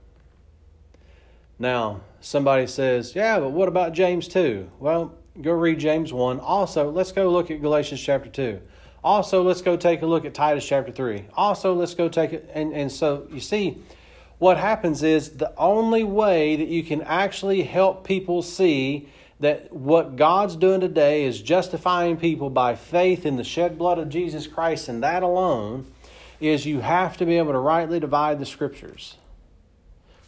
Now, 1.58 2.00
somebody 2.22 2.66
says, 2.66 3.14
yeah, 3.14 3.38
but 3.38 3.50
what 3.50 3.68
about 3.68 3.92
James 3.92 4.26
2? 4.28 4.70
Well, 4.78 5.14
go 5.40 5.52
read 5.52 5.78
James 5.78 6.12
1. 6.12 6.40
Also, 6.40 6.90
let's 6.90 7.12
go 7.12 7.30
look 7.30 7.50
at 7.50 7.60
Galatians 7.60 8.00
chapter 8.00 8.30
2. 8.30 8.60
Also, 9.02 9.42
let's 9.42 9.62
go 9.62 9.76
take 9.76 10.02
a 10.02 10.06
look 10.06 10.24
at 10.24 10.34
Titus 10.34 10.66
chapter 10.66 10.92
3. 10.92 11.24
Also, 11.34 11.74
let's 11.74 11.94
go 11.94 12.08
take 12.08 12.32
it. 12.32 12.50
And, 12.52 12.72
and 12.72 12.92
so, 12.92 13.26
you 13.30 13.40
see, 13.40 13.78
what 14.38 14.58
happens 14.58 15.02
is 15.02 15.30
the 15.30 15.52
only 15.56 16.04
way 16.04 16.56
that 16.56 16.68
you 16.68 16.82
can 16.82 17.02
actually 17.02 17.62
help 17.62 18.06
people 18.06 18.42
see 18.42 19.08
that 19.40 19.72
what 19.72 20.16
God's 20.16 20.54
doing 20.54 20.80
today 20.80 21.24
is 21.24 21.40
justifying 21.40 22.18
people 22.18 22.50
by 22.50 22.74
faith 22.74 23.24
in 23.24 23.36
the 23.36 23.44
shed 23.44 23.78
blood 23.78 23.98
of 23.98 24.10
Jesus 24.10 24.46
Christ 24.46 24.88
and 24.88 25.02
that 25.02 25.22
alone 25.22 25.90
is 26.40 26.66
you 26.66 26.80
have 26.80 27.16
to 27.18 27.26
be 27.26 27.38
able 27.38 27.52
to 27.52 27.58
rightly 27.58 28.00
divide 28.00 28.38
the 28.38 28.46
scriptures, 28.46 29.16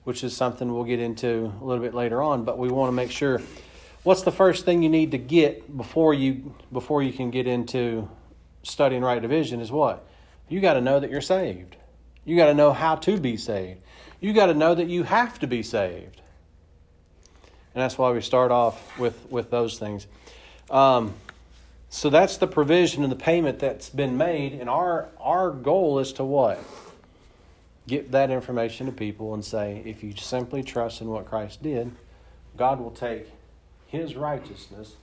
which 0.05 0.25
is 0.25 0.37
something 0.37 0.73
we'll 0.73 0.85
get 0.85 1.01
into 1.01 1.53
a 1.61 1.65
little 1.65 1.83
bit 1.83 1.95
later 1.95 2.23
on, 2.23 2.45
but 2.45 2.59
we 2.59 2.69
want 2.69 2.89
to 2.89 2.93
make 2.93 3.11
sure 3.11 3.41
what's 4.03 4.23
the 4.23 4.33
first 4.33 4.65
thing 4.65 4.83
you 4.83 4.89
need 4.89 5.13
to 5.13 5.19
get 5.19 5.77
before 5.77 6.15
you 6.15 6.55
before 6.73 7.03
you 7.03 7.13
can 7.13 7.31
get 7.31 7.47
into 7.47 8.09
studying 8.63 9.03
right 9.03 9.21
division 9.21 9.61
is 9.61 9.71
what? 9.71 10.07
You 10.49 10.61
got 10.61 10.75
to 10.75 10.81
know 10.81 11.01
that 11.01 11.11
you're 11.11 11.21
saved. 11.21 11.77
You 12.25 12.37
got 12.37 12.47
to 12.47 12.55
know 12.55 12.73
how 12.73 12.97
to 12.97 13.19
be 13.19 13.37
saved. 13.37 13.83
You 14.21 14.33
got 14.33 14.47
to 14.47 14.55
know 14.55 14.75
that 14.75 14.89
you 14.89 15.03
have 15.03 15.39
to 15.41 15.47
be 15.47 15.63
saved. 15.63 16.21
And 17.75 17.83
that's 17.83 17.97
why 17.97 18.11
we 18.13 18.21
start 18.21 18.53
off 18.53 18.99
with, 18.99 19.19
with 19.31 19.51
those 19.51 19.79
things. 19.79 20.07
Um, 20.71 21.15
so 21.89 22.11
that's 22.11 22.37
the 22.37 22.47
provision 22.47 23.03
and 23.03 23.11
the 23.11 23.17
payment 23.17 23.59
that's 23.59 23.89
been 23.89 24.17
made. 24.17 24.53
And 24.53 24.69
our, 24.69 25.09
our 25.19 25.51
goal 25.51 25.99
is 25.99 26.13
to 26.15 26.25
what? 26.25 26.63
Get 27.89 28.13
that 28.13 28.31
information 28.31 28.87
to 28.87 28.93
people 28.93 29.35
and 29.35 29.45
say, 29.45 29.83
if 29.85 30.05
you 30.05 30.15
simply 30.17 30.63
trust 30.63 31.01
in 31.01 31.09
what 31.09 31.27
Christ 31.27 31.63
did, 31.63 31.91
God 32.57 32.79
will 32.79 32.93
take 32.93 33.27
his 33.93 34.17
righteousness 34.17 34.97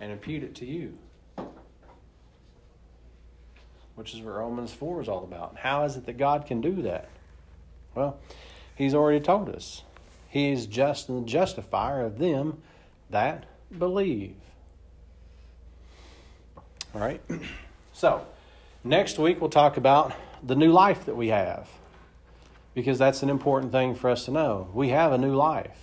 and 0.00 0.12
impute 0.12 0.42
it 0.42 0.54
to 0.56 0.66
you 0.66 0.98
which 3.94 4.14
is 4.14 4.20
what 4.20 4.34
Romans 4.34 4.72
4 4.72 5.02
is 5.02 5.08
all 5.08 5.24
about. 5.24 5.56
How 5.58 5.84
is 5.84 5.96
it 5.96 6.06
that 6.06 6.18
God 6.18 6.46
can 6.46 6.60
do 6.60 6.82
that? 6.82 7.08
Well, 7.94 8.18
He's 8.74 8.94
already 8.94 9.20
told 9.20 9.48
us. 9.48 9.82
He 10.28 10.50
is 10.50 10.66
just 10.66 11.08
and 11.08 11.22
the 11.22 11.28
justifier 11.28 12.04
of 12.04 12.18
them 12.18 12.62
that 13.10 13.44
believe. 13.76 14.34
All 16.94 17.00
right? 17.00 17.20
So, 17.94 18.26
next 18.82 19.18
week 19.18 19.38
we'll 19.38 19.50
talk 19.50 19.76
about 19.76 20.14
the 20.42 20.56
new 20.56 20.72
life 20.72 21.04
that 21.04 21.14
we 21.14 21.28
have 21.28 21.68
because 22.74 22.98
that's 22.98 23.22
an 23.22 23.28
important 23.28 23.70
thing 23.70 23.94
for 23.94 24.08
us 24.08 24.24
to 24.24 24.30
know. 24.30 24.68
We 24.72 24.88
have 24.88 25.12
a 25.12 25.18
new 25.18 25.34
life. 25.34 25.81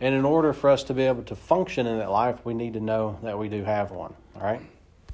And 0.00 0.14
in 0.14 0.24
order 0.24 0.52
for 0.52 0.70
us 0.70 0.84
to 0.84 0.94
be 0.94 1.02
able 1.02 1.24
to 1.24 1.34
function 1.34 1.86
in 1.86 1.98
that 1.98 2.10
life, 2.10 2.44
we 2.44 2.54
need 2.54 2.74
to 2.74 2.80
know 2.80 3.18
that 3.22 3.38
we 3.38 3.48
do 3.48 3.64
have 3.64 3.90
one. 3.90 4.14
All 4.36 4.42
right? 4.42 4.60